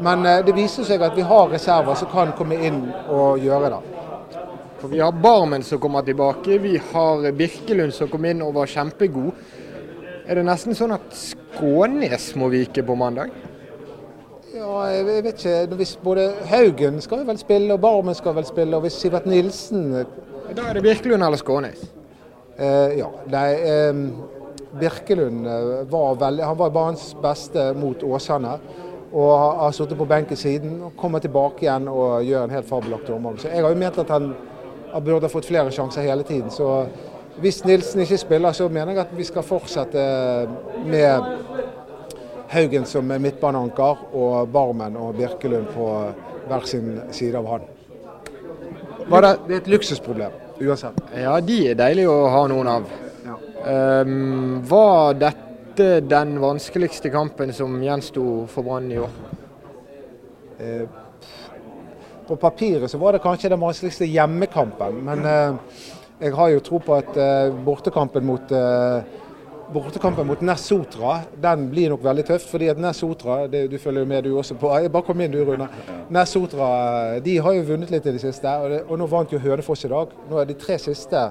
Men 0.00 0.24
det 0.46 0.56
viser 0.56 0.88
seg 0.88 1.04
at 1.04 1.12
vi 1.14 1.26
har 1.28 1.52
reserver 1.52 1.98
som 1.98 2.08
kan 2.10 2.32
komme 2.38 2.56
inn 2.56 2.86
og 3.12 3.44
gjøre 3.44 3.74
det. 3.76 3.93
For 4.84 4.90
Vi 4.90 5.00
har 5.00 5.12
Barmen 5.12 5.62
som 5.62 5.78
kommer 5.78 6.02
tilbake, 6.02 6.58
vi 6.58 6.80
har 6.92 7.32
Birkelund 7.32 7.94
som 7.94 8.08
kom 8.12 8.24
inn 8.28 8.42
og 8.44 8.50
var 8.52 8.68
kjempegod. 8.68 9.30
Er 10.28 10.36
det 10.36 10.44
nesten 10.44 10.76
sånn 10.76 10.92
at 10.92 11.16
Skånes 11.16 12.26
må 12.36 12.50
vike 12.52 12.84
på 12.84 12.96
mandag? 13.00 13.32
Ja, 14.52 14.82
jeg 14.92 15.06
vet 15.08 15.30
ikke. 15.30 15.54
Hvis 15.80 15.94
både 16.04 16.28
Haugen 16.52 17.00
skal 17.00 17.24
vel 17.24 17.40
spille, 17.40 17.72
og 17.72 17.80
Barmen 17.80 18.20
skal 18.20 18.36
vel 18.36 18.44
spille, 18.44 18.76
og 18.76 18.84
hvis 18.84 19.00
Sivert 19.00 19.24
Nilsen 19.24 19.88
Da 20.52 20.68
er 20.68 20.76
det 20.76 20.84
Birkelund 20.84 21.24
eller 21.24 21.40
Skånes? 21.40 21.88
Eh, 22.58 22.98
ja. 23.00 23.08
Nei, 23.32 23.48
eh, 23.64 24.04
Birkelund 24.84 25.48
var 25.88 26.20
veldig 26.28 26.44
Han 26.44 26.60
var 26.60 26.76
banens 26.76 27.14
beste 27.24 27.70
mot 27.72 28.04
Åsane. 28.04 28.58
Og 29.16 29.32
har 29.64 29.72
sittet 29.72 29.96
på 29.96 30.12
benken 30.12 30.36
siden. 30.36 30.82
og 30.82 30.92
Kommer 31.00 31.24
tilbake 31.24 31.64
igjen 31.64 31.88
og 31.88 32.20
gjør 32.20 32.44
en 32.44 32.58
helt 32.60 32.68
fabelaktig 32.68 33.14
omgang. 33.14 33.40
Så 33.40 33.48
jeg 33.48 33.64
har 33.64 33.72
jo 33.72 33.80
ment 33.80 34.04
at 34.04 34.12
han, 34.12 34.34
han 34.94 35.04
burde 35.04 35.26
ha 35.26 35.28
fått 35.28 35.48
flere 35.50 35.72
sjanser 35.74 36.06
hele 36.06 36.22
tiden. 36.22 36.50
Så 36.54 36.86
hvis 37.42 37.64
Nilsen 37.66 38.04
ikke 38.04 38.18
spiller, 38.18 38.54
så 38.54 38.68
mener 38.70 38.94
jeg 38.94 39.02
at 39.02 39.16
vi 39.18 39.24
skal 39.26 39.42
fortsette 39.42 40.04
med 40.86 41.24
Haugen 42.54 42.86
som 42.86 43.10
midtbaneanker 43.10 44.04
og 44.14 44.52
Barmen 44.54 44.94
og 44.96 45.16
Birkelund 45.18 45.66
på 45.74 45.88
hver 46.46 46.68
sin 46.70 47.00
side 47.10 47.40
av 47.40 47.50
han. 47.50 47.66
Det, 49.04 49.32
det 49.48 49.56
er 49.56 49.60
et 49.64 49.72
luksusproblem 49.74 50.38
uansett. 50.62 51.02
Ja, 51.18 51.34
de 51.42 51.58
er 51.72 51.78
deilige 51.82 52.14
å 52.14 52.28
ha 52.30 52.46
noen 52.54 52.70
av. 52.70 52.86
Ja. 53.26 53.38
Um, 54.06 54.60
var 54.70 55.18
dette 55.18 56.04
den 56.06 56.36
vanskeligste 56.38 57.10
kampen 57.10 57.50
som 57.56 57.80
gjensto 57.82 58.44
for 58.52 58.62
Brann 58.62 58.92
i 58.94 59.00
år? 59.02 59.18
Eh, 60.62 60.86
på 62.28 62.36
papiret 62.40 62.90
så 62.90 62.98
var 63.00 63.16
det 63.16 63.22
kanskje 63.24 63.52
den 63.52 63.60
vanskeligste 63.62 64.08
hjemmekampen, 64.08 65.02
men 65.06 65.26
eh, 65.28 65.76
jeg 66.24 66.34
har 66.38 66.54
jo 66.54 66.64
tro 66.64 66.80
på 66.80 66.96
at 66.96 67.16
eh, 67.18 67.52
bortekampen 67.66 68.26
mot 68.26 68.54
eh, 68.54 69.20
Bortekampen 69.74 70.26
mot 70.28 70.42
Nessotra 70.44 71.14
den 71.40 71.62
blir 71.70 71.88
nok 71.88 72.02
veldig 72.04 72.24
tøff. 72.28 72.44
fordi 72.50 72.68
at 72.68 72.78
Nessotra 72.78 73.46
det, 73.48 73.62
du 73.72 73.78
følger 73.78 74.04
jo 74.04 74.06
med 74.06 74.24
du 74.24 74.36
også 74.36 74.54
på, 74.60 74.68
jeg 74.76 74.90
bare 74.94 75.06
kom 75.06 75.20
inn 75.24 75.32
du 75.32 75.40
Rune. 75.44 75.68
Nessotra 76.12 77.18
de 77.24 77.38
har 77.40 77.56
jo 77.56 77.64
vunnet 77.70 77.90
litt 77.90 78.06
i 78.06 78.12
det 78.12 78.20
siste. 78.20 78.46
Og, 78.60 78.70
det, 78.70 78.82
og 78.84 79.00
nå 79.00 79.08
vant 79.08 79.32
jo 79.32 79.40
Hønefoss 79.40 79.86
i 79.88 79.90
dag. 79.90 80.12
Nå 80.30 80.38
er 80.38 80.50
de 80.50 80.58
tre 80.60 80.76
siste 80.78 81.24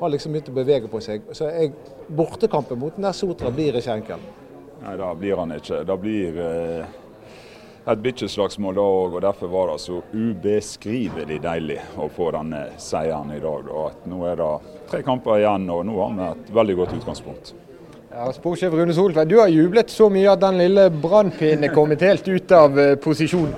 har 0.00 0.12
liksom 0.12 0.34
begynt 0.34 0.50
å 0.50 0.56
bevege 0.58 0.90
på 0.92 1.00
seg. 1.00 1.30
Så 1.32 1.48
jeg, 1.48 1.72
bortekampen 2.08 2.82
mot 2.82 2.98
Nessotra 3.00 3.54
blir 3.54 3.78
ikke 3.78 3.96
enkel. 4.00 4.26
Nei, 4.82 4.96
da 4.98 5.12
blir 5.16 5.38
han 5.40 5.54
ikke. 5.56 5.80
Da 5.88 5.96
blir 6.00 6.42
eh, 6.42 6.98
et 7.86 8.02
bikkjeslagsmål 8.02 8.76
da 8.76 8.86
òg. 8.86 9.18
Og 9.18 9.22
derfor 9.24 9.52
var 9.52 9.72
det 9.72 9.78
så 9.84 10.00
ubeskrivelig 10.14 11.38
deilig 11.44 11.78
å 11.98 12.08
få 12.12 12.32
denne 12.36 12.66
seieren 12.82 13.32
i 13.36 13.42
dag. 13.42 13.70
Og 13.70 13.92
at 13.92 14.10
nå 14.10 14.24
er 14.30 14.40
det 14.40 14.50
tre 14.90 15.04
kamper 15.06 15.40
igjen, 15.40 15.70
og 15.70 15.86
nå 15.88 16.00
har 16.02 16.18
vi 16.18 16.28
et 16.32 16.52
veldig 16.60 16.76
godt 16.82 16.98
utgangspunkt. 17.00 17.54
Ja, 18.16 18.30
Sportssjef 18.32 18.72
Rune 18.72 18.94
Soltvedt, 18.96 19.28
du 19.28 19.36
har 19.42 19.50
jublet 19.52 19.90
så 19.92 20.06
mye 20.08 20.30
at 20.32 20.40
den 20.40 20.56
lille 20.56 20.86
brannpinnen 20.88 21.68
kommet 21.74 22.00
helt 22.06 22.24
ut 22.24 22.54
av 22.56 22.78
uh, 22.78 22.94
posisjon. 23.02 23.50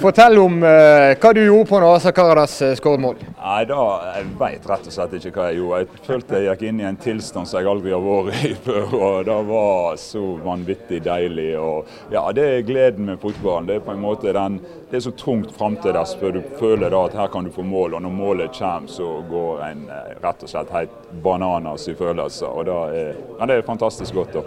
Fortell 0.00 0.38
om 0.40 0.62
uh, 0.64 1.12
hva 1.20 1.30
du 1.36 1.42
gjorde 1.42 1.66
på 1.68 1.78
når 1.82 1.98
Asa 1.98 2.10
Karadas 2.16 2.54
uh, 2.64 2.70
skåret 2.78 3.02
mål. 3.02 3.18
Nei, 3.36 3.64
da, 3.68 3.80
Jeg 4.16 4.28
vet 4.40 4.68
rett 4.70 4.86
og 4.88 4.94
slett 4.94 5.12
ikke 5.18 5.32
hva 5.34 5.48
jeg 5.50 5.58
gjorde. 5.58 5.80
Jeg 5.82 6.06
følte 6.06 6.38
jeg 6.40 6.46
gikk 6.48 6.64
inn 6.70 6.80
i 6.80 6.86
en 6.88 6.98
tilstand 7.04 7.50
som 7.50 7.60
jeg 7.60 7.68
aldri 7.68 7.92
har 7.92 8.00
vært 8.06 8.46
i 8.48 8.54
før. 8.66 8.94
og 8.96 9.28
Det 9.28 9.36
var 9.50 10.00
så 10.00 10.22
vanvittig 10.46 11.02
deilig. 11.04 11.50
og 11.60 11.92
ja, 12.14 12.24
Det 12.32 12.46
er 12.48 12.64
gleden 12.70 13.10
med 13.10 13.20
fotballen. 13.20 13.68
Det 13.68 13.76
er 13.76 13.84
på 13.84 13.92
en 13.92 14.00
måte 14.00 14.32
den, 14.32 14.56
det 14.88 15.02
er 15.02 15.04
så 15.04 15.12
tungt 15.20 15.52
fram 15.58 15.76
til 15.84 15.92
dess 15.98 16.16
før 16.16 16.38
du 16.38 16.42
føler 16.62 16.88
da 16.96 17.04
at 17.10 17.20
her 17.20 17.28
kan 17.36 17.44
du 17.44 17.52
få 17.52 17.68
mål. 17.68 17.98
Og 18.00 18.04
når 18.06 18.16
målet 18.16 18.56
kommer, 18.56 18.88
så 18.88 19.12
går 19.28 19.64
en 19.68 19.86
rett 20.24 20.46
og 20.48 20.54
slett 20.54 20.72
helt 20.78 20.96
bananas 21.24 21.90
i 21.92 21.98
følelser. 21.98 22.48
og 22.48 22.70
da 22.72 22.82
er, 22.88 23.16
ja, 23.36 23.46
Det 23.52 23.60
er 23.60 23.68
fantastisk 23.68 24.16
godt. 24.16 24.32
da. 24.40 24.46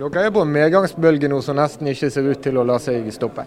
Dere 0.00 0.26
er 0.26 0.34
på 0.34 0.42
en 0.42 0.50
medgangsbølge 0.58 1.28
nå 1.30 1.38
som 1.46 1.62
nesten 1.62 1.86
ikke 1.94 2.10
ser 2.10 2.26
ut 2.26 2.42
til 2.42 2.58
å 2.58 2.66
la 2.66 2.82
seg 2.82 3.06
stoppe. 3.14 3.46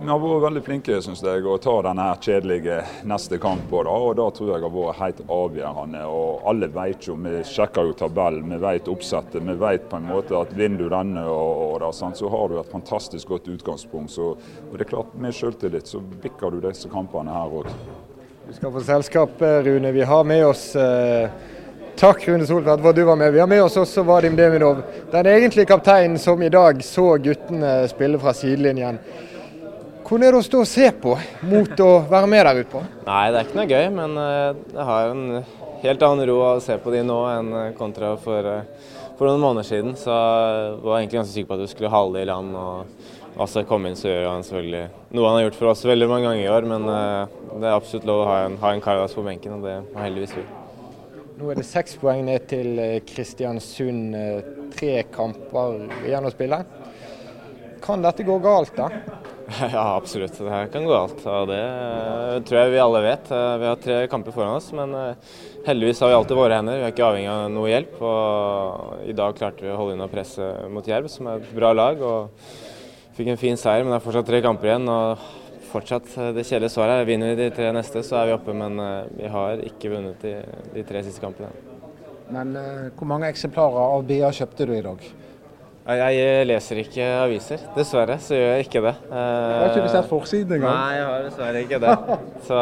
Vi 0.00 0.08
har 0.08 0.16
vært 0.16 0.44
veldig 0.46 0.60
flinke 0.64 0.94
synes 1.04 1.20
jeg, 1.20 1.42
å 1.44 1.58
ta 1.60 1.74
denne 1.84 2.06
kjedelige 2.24 2.78
neste 3.04 3.36
kampen. 3.40 3.84
og 3.90 4.14
Da 4.16 4.30
tror 4.32 4.48
jeg 4.54 4.62
har 4.64 4.72
vært 4.72 4.96
helt 4.96 5.20
avgjørende. 5.28 6.04
og 6.08 6.46
Alle 6.48 6.68
vet 6.72 7.04
jo, 7.04 7.18
Vi 7.20 7.42
sjekker 7.44 7.84
jo 7.84 7.92
tabellen, 7.92 8.48
vi 8.48 8.56
vet 8.56 8.88
oppsettet. 8.88 9.44
Vi 9.44 9.56
vet 9.60 9.90
på 9.90 10.00
en 10.00 10.08
måte 10.08 10.40
at 10.40 10.56
vinner 10.56 10.78
du 10.78 10.88
denne, 10.88 11.26
og, 11.28 11.60
og 11.66 11.80
da, 11.84 11.92
sant, 11.92 12.16
så 12.16 12.32
har 12.32 12.48
du 12.48 12.58
et 12.58 12.72
fantastisk 12.72 13.28
godt 13.28 13.52
utgangspunkt. 13.52 14.10
Så, 14.16 14.32
og 14.70 14.72
det 14.72 14.86
er 14.86 14.92
klart, 14.96 15.12
Med 15.20 15.36
selvtillit 15.36 15.86
så 15.86 16.00
bikker 16.00 16.56
du 16.56 16.64
disse 16.64 16.88
kampene 16.88 17.36
her 17.36 17.60
òg. 17.60 17.68
Du 18.48 18.54
skal 18.56 18.72
få 18.72 18.80
selskap, 18.80 19.36
Rune. 19.40 19.92
Vi 19.92 20.00
har 20.00 20.24
med 20.24 20.46
oss 20.46 20.70
eh, 20.80 21.28
Takk 22.00 22.24
Rune 22.24 22.46
Soltvedt 22.48 22.80
for 22.80 22.94
at 22.94 22.96
du 22.96 23.04
var 23.04 23.20
med. 23.20 23.34
Vi 23.36 23.44
har 23.44 23.46
med 23.46 23.66
oss 23.68 23.76
også 23.76 24.08
Vadim 24.08 24.36
Demidov, 24.36 24.80
den 25.12 25.26
egentlige 25.28 25.68
kapteinen 25.68 26.16
som 26.18 26.40
i 26.40 26.48
dag 26.48 26.80
så 26.80 27.18
guttene 27.20 27.82
spille 27.92 28.18
fra 28.18 28.32
sidelinjen. 28.32 28.96
Hvordan 30.10 30.26
er 30.26 30.34
det 30.34 30.38
å 30.40 30.42
stå 30.42 30.60
og 30.64 30.66
se 30.66 30.86
på 30.98 31.12
mot 31.46 31.80
å 31.84 31.90
være 32.10 32.26
med 32.26 32.40
der 32.42 32.56
ute 32.64 32.70
på? 32.72 32.80
Nei, 33.06 33.26
det 33.30 33.36
er 33.38 33.44
ikke 33.44 33.58
noe 33.60 33.66
gøy, 33.70 33.84
men 33.94 34.16
jeg 34.18 34.86
har 34.88 35.12
en 35.12 35.20
helt 35.84 36.02
annen 36.02 36.26
ro 36.26 36.38
å 36.48 36.48
se 36.64 36.74
på 36.82 36.90
de 36.90 37.04
nå 37.06 37.18
enn 37.30 37.52
kontra 37.78 38.08
for, 38.18 38.48
for 39.14 39.30
noen 39.30 39.44
måneder 39.44 39.68
siden. 39.68 39.94
Så 39.94 40.10
jeg 40.10 40.74
var 40.82 40.96
egentlig 40.96 41.20
ganske 41.20 41.36
sikker 41.36 41.52
på 41.52 41.60
at 41.60 41.62
vi 41.62 41.70
skulle 41.70 42.02
det 42.16 42.26
i 42.26 42.30
land. 42.32 42.58
og 42.58 43.38
altså 43.38 43.62
komme 43.62 43.92
inn 43.92 44.02
så 44.02 44.10
gjør 44.10 44.28
han 44.32 44.42
selvfølgelig 44.50 45.14
noe 45.14 45.30
han 45.30 45.38
har 45.38 45.46
gjort 45.46 45.60
for 45.62 45.76
oss 45.76 45.86
veldig 45.92 46.10
mange 46.10 46.26
ganger 46.26 46.42
i 46.42 46.52
år, 46.58 46.70
men 46.74 46.90
det 46.90 47.70
er 47.70 47.78
absolutt 47.78 48.10
lov 48.10 48.24
å 48.24 48.28
ha 48.32 48.42
en, 48.48 48.58
ha 48.66 48.74
en 48.74 48.82
Karadas 48.82 49.14
på 49.14 49.28
benken, 49.30 49.60
og 49.60 49.70
det 49.70 49.78
har 49.94 50.08
heldigvis 50.08 50.38
vi. 50.40 50.48
Nå 51.38 51.54
er 51.54 51.62
det 51.62 51.70
seks 51.70 52.00
poeng 52.02 52.26
ned 52.26 52.50
til 52.50 52.82
Kristiansund. 53.06 54.18
Tre 54.74 55.04
kamper 55.14 55.84
igjen 56.02 56.26
å 56.26 56.34
spille. 56.34 56.64
Kan 57.86 58.02
dette 58.02 58.26
gå 58.26 58.42
galt, 58.42 58.74
da? 58.74 58.90
Ja, 59.72 59.96
absolutt. 59.96 60.38
Det 60.38 60.50
her 60.50 60.68
kan 60.70 60.84
gå 60.86 60.92
galt. 60.92 61.22
og 61.26 61.48
Det 61.50 61.60
tror 62.48 62.58
jeg 62.60 62.72
vi 62.74 62.82
alle 62.82 63.02
vet. 63.04 63.30
Vi 63.30 63.68
har 63.68 63.82
tre 63.82 63.98
kamper 64.10 64.34
foran 64.34 64.56
oss, 64.58 64.70
men 64.76 64.94
heldigvis 65.66 66.00
har 66.04 66.12
vi 66.12 66.18
alltid 66.18 66.38
våre 66.38 66.58
hender. 66.60 66.78
Vi 66.78 66.86
er 66.86 66.94
ikke 66.94 67.08
avhengig 67.08 67.30
av 67.32 67.50
noe 67.52 67.70
hjelp. 67.70 67.96
og 68.00 69.06
I 69.10 69.16
dag 69.16 69.36
klarte 69.38 69.66
vi 69.66 69.72
å 69.72 69.78
holde 69.78 69.96
unna 69.98 70.08
presset 70.12 70.70
mot 70.70 70.86
Jerv, 70.86 71.10
som 71.10 71.30
er 71.30 71.40
et 71.40 71.54
bra 71.56 71.72
lag. 71.74 72.02
og 72.02 72.30
Fikk 73.16 73.32
en 73.32 73.40
fin 73.40 73.58
seier, 73.58 73.82
men 73.84 73.92
det 73.94 74.00
er 74.00 74.06
fortsatt 74.06 74.30
tre 74.30 74.42
kamper 74.44 74.70
igjen. 74.70 74.88
og 74.88 75.26
Fortsatt 75.70 76.14
det 76.34 76.46
kjedelige 76.46 76.74
svaret 76.74 77.00
er 77.00 77.08
vinner 77.08 77.34
vi 77.34 77.44
de 77.44 77.50
tre 77.54 77.72
neste, 77.74 78.04
så 78.06 78.20
er 78.20 78.30
vi 78.30 78.36
oppe. 78.38 78.54
Men 78.54 78.78
vi 79.16 79.30
har 79.30 79.64
ikke 79.66 79.92
vunnet 79.96 80.22
de, 80.22 80.36
de 80.76 80.86
tre 80.86 81.02
siste 81.06 81.22
kampene. 81.22 81.50
Men 82.30 82.54
hvor 82.94 83.08
mange 83.10 83.26
eksemplarer 83.26 83.96
av 83.98 84.06
BA 84.06 84.30
kjøpte 84.34 84.66
du 84.70 84.76
i 84.76 84.84
dag? 84.86 85.10
Jeg 85.90 86.46
leser 86.46 86.78
ikke 86.84 87.06
aviser, 87.24 87.62
dessverre. 87.74 88.16
Så 88.22 88.36
gjør 88.36 88.50
jeg 88.54 88.66
ikke 88.68 88.82
det. 88.84 88.94
Har 89.10 89.66
ikke 89.70 89.84
du 89.84 89.90
sett 89.90 90.08
forsiden 90.10 90.56
engang? 90.58 90.76
Nei, 90.76 90.96
jeg 90.96 91.06
har 91.08 91.24
dessverre 91.26 91.62
ikke 91.64 91.80
det. 91.82 91.94
Så 92.46 92.58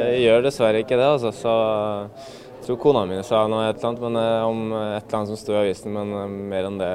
jeg 0.00 0.22
gjør 0.24 0.46
dessverre 0.48 0.82
ikke 0.82 0.98
det. 0.98 1.08
Altså. 1.14 1.30
Så 1.36 1.56
jeg 2.60 2.66
tror 2.66 2.80
kona 2.82 3.06
mi 3.08 3.20
sa 3.24 3.46
noe 3.48 3.68
et 3.70 3.78
eller 3.78 3.88
annet 3.92 4.02
men, 4.04 4.18
om 4.50 4.58
et 4.74 5.04
eller 5.04 5.18
annet 5.20 5.32
som 5.32 5.38
sto 5.40 5.54
i 5.54 5.60
avisen, 5.62 5.94
men 5.94 6.38
mer 6.50 6.68
enn 6.68 6.80
det 6.80 6.92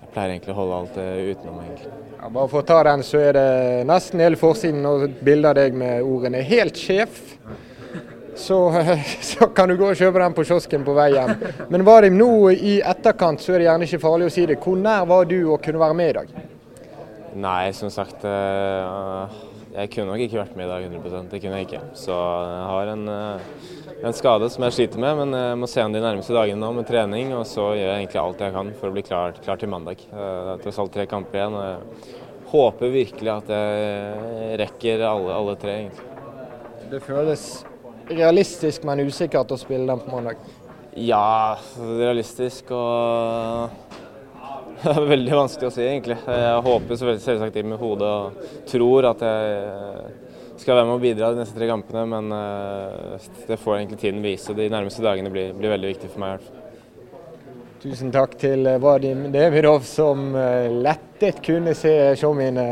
Jeg 0.00 0.14
pleier 0.16 0.32
egentlig 0.34 0.52
å 0.52 0.58
holde 0.58 0.78
alt 0.80 0.96
utenom, 0.98 1.58
egentlig. 1.62 1.92
Ja, 2.18 2.28
bare 2.34 2.48
for 2.50 2.60
å 2.60 2.66
ta 2.66 2.80
den, 2.84 3.04
så 3.06 3.20
er 3.22 3.36
det 3.36 3.50
nesten 3.88 4.20
hele 4.20 4.36
forsiden 4.36 4.82
og 4.90 5.04
bilder 5.06 5.22
bilde 5.24 5.52
av 5.52 5.54
deg 5.56 5.76
med 5.78 6.02
ordene 6.02 6.42
'helt 6.42 6.74
sjef'. 6.76 7.38
Så, 8.40 8.58
så, 9.30 9.50
kan 9.54 9.68
du 9.68 9.76
gå 9.76 9.90
og 9.92 9.98
kjøpe 9.98 10.22
den 10.22 10.36
på 10.36 10.46
kiosken 10.48 10.86
på 10.86 10.94
vei 10.96 11.10
hjem. 11.12 11.34
Men 11.72 11.84
var 11.86 12.06
det 12.06 12.14
nå 12.14 12.32
i 12.54 12.78
etterkant 12.80 13.42
så 13.42 13.54
er 13.54 13.60
det 13.60 13.68
gjerne 13.68 13.88
ikke 13.88 14.02
farlig 14.02 14.30
å 14.30 14.32
si 14.32 14.46
det. 14.48 14.56
Hvor 14.64 14.78
nær 14.80 15.04
var 15.10 15.28
du 15.28 15.38
å 15.52 15.60
kunne 15.60 15.82
være 15.82 15.98
med 15.98 16.12
i 16.12 16.16
dag? 16.20 16.32
Nei, 17.40 17.70
som 17.76 17.92
sagt. 17.92 18.24
Jeg 19.70 19.90
kunne 19.92 20.10
nok 20.10 20.22
ikke 20.24 20.40
vært 20.40 20.56
med 20.58 20.66
i 20.66 20.70
dag 20.70 20.86
100 20.88 21.28
Det 21.30 21.38
kunne 21.42 21.60
jeg 21.60 21.68
ikke. 21.68 21.82
Så 21.94 22.16
jeg 22.16 22.64
har 22.72 22.90
en, 22.90 23.04
en 24.08 24.16
skade 24.18 24.48
som 24.50 24.66
jeg 24.66 24.76
sliter 24.78 25.02
med, 25.04 25.20
men 25.20 25.36
jeg 25.38 25.60
må 25.60 25.68
se 25.70 25.84
an 25.84 25.94
de 25.94 26.02
nærmeste 26.02 26.34
dagene 26.34 26.58
nå 26.64 26.72
med 26.80 26.88
trening. 26.88 27.30
Og 27.38 27.44
så 27.46 27.68
gjør 27.76 27.86
jeg 27.86 28.00
egentlig 28.00 28.22
alt 28.24 28.42
jeg 28.46 28.56
kan 28.56 28.74
for 28.80 28.90
å 28.90 28.96
bli 28.96 29.06
klar, 29.06 29.36
klar 29.44 29.60
til 29.60 29.70
mandag. 29.70 30.02
Det 30.10 30.56
er 30.56 30.64
tross 30.64 30.80
alt 30.82 30.96
tre 30.96 31.06
kamper 31.10 31.42
igjen. 31.42 31.60
og 31.60 31.68
jeg 31.68 32.18
håper 32.50 32.90
virkelig 32.90 33.30
at 33.30 33.52
jeg 33.54 34.60
rekker 34.64 35.04
alle, 35.06 35.34
alle 35.36 35.58
tre, 35.60 35.76
egentlig. 35.84 36.08
Det 36.90 36.98
føles 37.04 37.44
realistisk, 38.10 38.84
men 38.86 39.04
usikkert 39.06 39.52
å 39.54 39.58
spille 39.60 39.86
den 39.88 40.02
på 40.02 40.12
mandag? 40.14 40.40
Ja, 40.98 41.58
realistisk 41.78 42.72
og 42.74 43.70
Veldig 45.12 45.34
vanskelig 45.36 45.68
å 45.68 45.72
si, 45.74 45.84
egentlig. 45.84 46.16
Jeg 46.24 46.60
håper 46.64 46.98
selvsagt 47.20 47.56
inn 47.60 47.68
med 47.68 47.80
hodet 47.82 48.08
og 48.08 48.62
tror 48.70 49.10
at 49.10 49.24
jeg 49.26 50.62
skal 50.62 50.78
være 50.78 50.86
med 50.88 50.94
og 50.94 51.04
bidra 51.04 51.28
de 51.34 51.42
neste 51.42 51.56
tre 51.58 51.68
kampene, 51.68 52.06
men 52.08 52.32
det 53.48 53.58
får 53.60 53.76
egentlig 53.76 54.00
tiden 54.00 54.24
vise. 54.24 54.56
De 54.56 54.70
nærmeste 54.72 55.04
dagene 55.04 55.32
blir, 55.32 55.52
blir 55.56 55.74
veldig 55.74 55.92
viktig 55.92 56.10
for 56.14 56.24
meg. 56.24 56.32
i 56.32 56.38
hvert 56.38 56.48
fall. 56.48 56.56
Tusen 57.80 58.12
takk 58.12 58.38
til 58.40 58.68
Vadim 58.80 59.26
Devidov, 59.32 59.84
som 59.88 60.32
lettet 60.80 61.44
kunne 61.44 61.76
se 61.76 61.94
showmine 62.20 62.66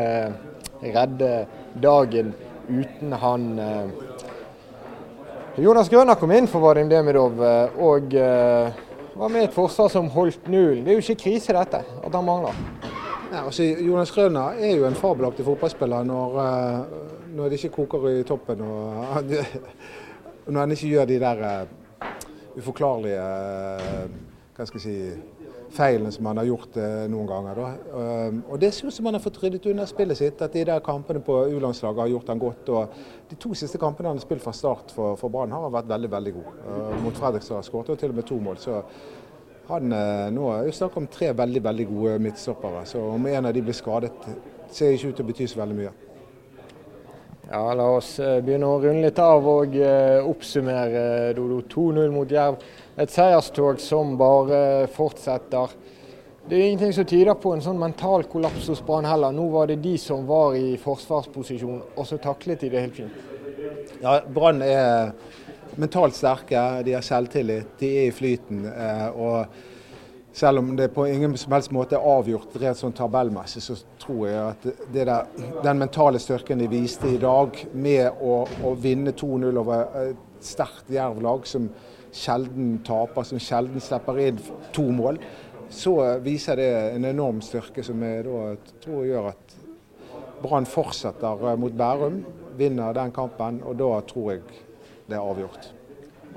redde 0.81 1.33
dagen 1.81 2.35
uten 2.69 3.17
han. 3.21 3.49
Jonas 5.59 5.89
Grønner 5.91 6.15
kom 6.15 6.31
inn 6.33 6.47
for 6.47 6.63
Vadim 6.63 6.91
Demidov, 6.91 7.41
og 7.83 8.13
var 9.19 9.33
med 9.33 9.49
et 9.49 9.55
forsvar 9.55 9.89
som 9.91 10.07
holdt 10.15 10.47
null? 10.47 10.85
Det 10.85 10.93
er 10.93 10.99
jo 10.99 11.03
ikke 11.03 11.23
krise 11.25 11.55
dette, 11.57 11.81
at 11.83 12.15
han 12.15 12.25
mangler. 12.25 12.55
Ja, 13.33 13.43
altså, 13.45 13.63
Jonas 13.63 14.13
Grønner 14.15 14.57
er 14.57 14.77
jo 14.77 14.87
en 14.87 14.95
fabelaktig 14.97 15.45
fotballspiller 15.45 16.07
når, 16.07 16.39
eh, 16.45 16.79
når 17.37 17.49
det 17.49 17.59
ikke 17.59 17.75
koker 17.75 18.07
i 18.09 18.23
toppen. 18.23 18.63
Og 18.63 19.25
når 20.53 20.61
han 20.61 20.71
ikke 20.77 20.93
gjør 20.93 21.11
de 21.11 21.19
der 21.21 21.43
uforklarlige 22.57 23.27
hva 24.59 24.67
skal 24.67 24.81
jeg 24.81 24.83
si, 24.83 24.97
feilene 25.75 26.13
som 26.15 26.27
han 26.31 26.41
har 26.41 26.49
gjort 26.49 26.79
uh, 26.81 27.05
noen 27.11 27.29
ganger. 27.29 27.59
Da. 27.59 28.01
og 28.49 28.61
Det 28.61 28.73
synes 28.75 28.99
jeg 28.99 29.05
man 29.05 29.19
har 29.19 29.23
fått 29.25 29.41
ryddet 29.43 29.69
unna 29.71 29.87
spillet 29.89 30.19
sitt. 30.19 30.43
At 30.43 30.57
de 30.57 30.65
der 30.69 30.83
kampene 30.85 31.21
på 31.25 31.37
U-landslaget 31.53 32.05
har 32.05 32.13
gjort 32.15 32.33
han 32.33 32.43
godt. 32.43 32.69
og 32.69 32.99
De 33.31 33.37
to 33.37 33.55
siste 33.59 33.79
kampene 33.79 34.13
han 34.13 34.21
har 34.21 34.25
spilt 34.27 34.45
fra 34.45 34.55
start 34.57 34.95
for, 34.97 35.17
for 35.21 35.33
Brann, 35.33 35.53
har 35.53 35.71
vært 35.73 35.93
veldig 35.93 36.13
veldig 36.17 36.35
god. 36.41 36.59
mot 37.05 37.17
Fredrikstad 37.17 37.67
skåret 37.67 37.93
han 37.93 38.01
til 38.01 38.15
og 38.15 38.21
med 38.21 38.29
to 38.29 38.41
mål. 38.43 38.61
så 38.63 38.83
han, 39.69 39.93
eh, 39.93 40.31
nå 40.33 40.49
er 40.49 40.71
snakk 40.73 40.97
om 40.97 41.07
tre 41.13 41.29
veldig 41.37 41.61
veldig 41.65 41.87
gode 41.91 42.19
midtstoppere, 42.25 42.87
så 42.89 43.03
om 43.13 43.27
en 43.29 43.49
av 43.51 43.53
de 43.53 43.63
blir 43.63 43.77
skadet, 43.77 44.29
ser 44.73 44.95
ikke 44.95 45.11
ut 45.11 45.19
til 45.19 45.27
å 45.27 45.29
bety 45.29 45.49
så 45.49 45.61
veldig 45.61 45.77
mye. 45.77 45.91
Ja, 47.51 47.75
La 47.75 47.87
oss 47.97 48.19
eh, 48.21 48.43
begynne 48.45 48.69
å 48.69 48.81
runde 48.83 49.07
litt 49.07 49.19
av 49.25 49.47
og 49.49 49.73
uh, 49.81 50.27
oppsummere 50.29 51.33
Dodo. 51.33 51.63
2-0 51.73 52.11
mot 52.13 52.29
Jerv. 52.29 52.59
Et 53.01 53.09
seierstog 53.09 53.81
som 53.81 54.19
bare 54.21 54.85
fortsetter. 54.93 55.73
Det 56.49 56.59
er 56.59 56.67
ingenting 56.67 56.93
som 56.93 57.09
tyder 57.09 57.39
på 57.41 57.55
en 57.55 57.65
sånn 57.65 57.81
mental 57.81 58.27
kollaps 58.29 58.69
hos 58.69 58.83
Brann 58.85 59.09
heller. 59.09 59.33
Nå 59.33 59.47
var 59.53 59.71
det 59.71 59.79
de 59.81 59.95
som 60.01 60.29
var 60.29 60.59
i 60.61 60.77
forsvarsposisjon, 60.81 61.81
og 61.97 62.09
så 62.09 62.21
taklet 62.21 62.67
de 62.67 62.71
det 62.73 62.85
helt 62.85 63.01
fint. 63.01 63.25
Ja, 64.03 64.19
Brann 64.29 64.61
er 64.65 65.15
mentalt 65.81 66.17
sterke, 66.17 66.83
de 66.85 66.99
har 66.99 67.05
selvtillit, 67.07 67.75
de 67.81 67.93
er 68.03 68.11
i 68.11 68.15
flyten. 68.15 68.65
Eh, 68.69 69.09
og 69.17 69.78
selv 70.39 70.59
om 70.59 70.77
det 70.77 70.89
på 70.95 71.07
ingen 71.07 71.35
som 71.37 71.53
helst 71.57 71.73
måte 71.75 71.97
er 71.99 72.07
avgjort 72.07 72.55
rent 72.63 72.79
sånn 72.79 72.95
tabellmessig, 72.95 73.63
så 73.65 73.75
tror 73.99 74.25
jeg 74.29 74.43
at 74.53 74.67
der, 74.95 75.13
den 75.65 75.81
mentale 75.81 76.21
styrken 76.23 76.63
de 76.63 76.69
viste 76.71 77.11
i 77.11 77.19
dag 77.23 77.59
med 77.75 78.23
å, 78.23 78.45
å 78.47 78.75
vinne 78.79 79.15
2-0 79.19 79.59
over 79.59 79.87
et 80.05 80.45
sterkt 80.45 80.93
Jerv-lag 80.95 81.47
som 81.49 81.67
sjelden 82.15 82.79
taper, 82.87 83.27
som 83.27 83.43
sjelden 83.43 83.83
slipper 83.83 84.21
inn 84.29 84.39
to 84.75 84.87
mål, 84.95 85.19
så 85.75 85.97
viser 86.25 86.61
det 86.61 86.69
en 86.95 87.09
enorm 87.11 87.43
styrke 87.45 87.83
som 87.85 88.03
jeg 88.07 88.25
da 88.29 88.45
tror 88.85 89.09
gjør 89.09 89.33
at 89.35 89.57
Brann 90.39 90.69
fortsetter 90.71 91.59
mot 91.59 91.75
Bærum, 91.75 92.23
vinner 92.59 92.95
den 92.95 93.11
kampen, 93.15 93.59
og 93.67 93.75
da 93.81 93.91
tror 94.07 94.37
jeg 94.37 94.47
det 95.09 95.19
er 95.19 95.25
avgjort. 95.25 95.73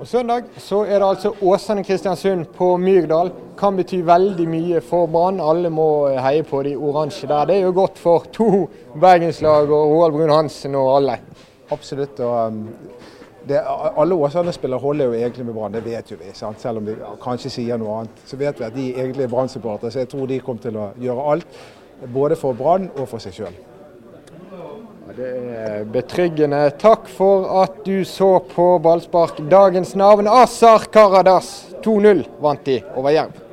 Og 0.02 0.08
Søndag 0.08 0.48
så 0.58 0.80
er 0.82 0.98
det 0.98 1.06
altså 1.06 1.30
Åsane-Kristiansund 1.30 2.48
på 2.56 2.72
Myrdal. 2.76 3.28
Kan 3.58 3.76
bety 3.78 4.00
veldig 4.02 4.48
mye 4.50 4.80
for 4.82 5.06
Brann. 5.06 5.38
Alle 5.38 5.70
må 5.70 5.84
heie 6.18 6.42
på 6.42 6.64
de 6.66 6.72
oransje 6.74 7.28
der. 7.30 7.44
Det 7.46 7.56
er 7.60 7.68
jo 7.68 7.76
godt 7.76 8.02
for 8.02 8.26
to 8.34 8.48
bergenslag 8.98 9.70
og 9.70 9.92
Roald 9.92 10.16
Brun-Hansen 10.16 10.74
og 10.74 10.90
alle. 10.96 11.16
Absolutt. 11.70 12.18
og 12.18 12.46
um, 12.48 12.64
det, 13.46 13.62
Alle 13.96 14.14
Åsane-spillere 14.14 14.80
holder 14.80 15.04
jo 15.04 15.12
egentlig 15.22 15.46
med 15.46 15.54
Brann, 15.54 15.78
det 15.78 15.84
vet 15.84 16.10
jo 16.10 16.18
vi. 16.18 16.34
Sant? 16.34 16.60
Selv 16.60 16.82
om 16.82 16.86
de 16.90 16.98
kanskje 17.22 17.54
sier 17.60 17.78
noe 17.78 18.00
annet. 18.00 18.26
Så 18.26 18.36
vet 18.36 18.58
vi 18.58 18.66
at 18.72 18.74
de 18.74 18.88
egentlig 18.96 19.28
er 19.28 19.30
Brann-supportere. 19.36 19.90
Så 19.90 20.02
jeg 20.02 20.10
tror 20.10 20.26
de 20.26 20.40
kommer 20.42 20.66
til 20.66 20.82
å 20.82 20.90
gjøre 20.98 21.28
alt. 21.36 21.60
Både 22.10 22.36
for 22.36 22.58
Brann 22.58 22.90
og 22.96 23.06
for 23.06 23.22
seg 23.22 23.38
sjøl. 23.38 23.62
Det 25.12 25.30
er 25.52 25.84
betryggende. 25.92 26.70
Takk 26.80 27.08
for 27.12 27.44
at 27.62 27.82
du 27.84 28.04
så 28.08 28.38
på 28.54 28.78
ballspark. 28.80 29.42
Dagens 29.50 29.94
navn 29.94 30.28
Asar 30.28 30.86
Karadas. 30.92 31.74
2-0 31.84 32.24
vant 32.40 32.64
de 32.64 32.78
over 32.96 33.12
Jerv. 33.12 33.51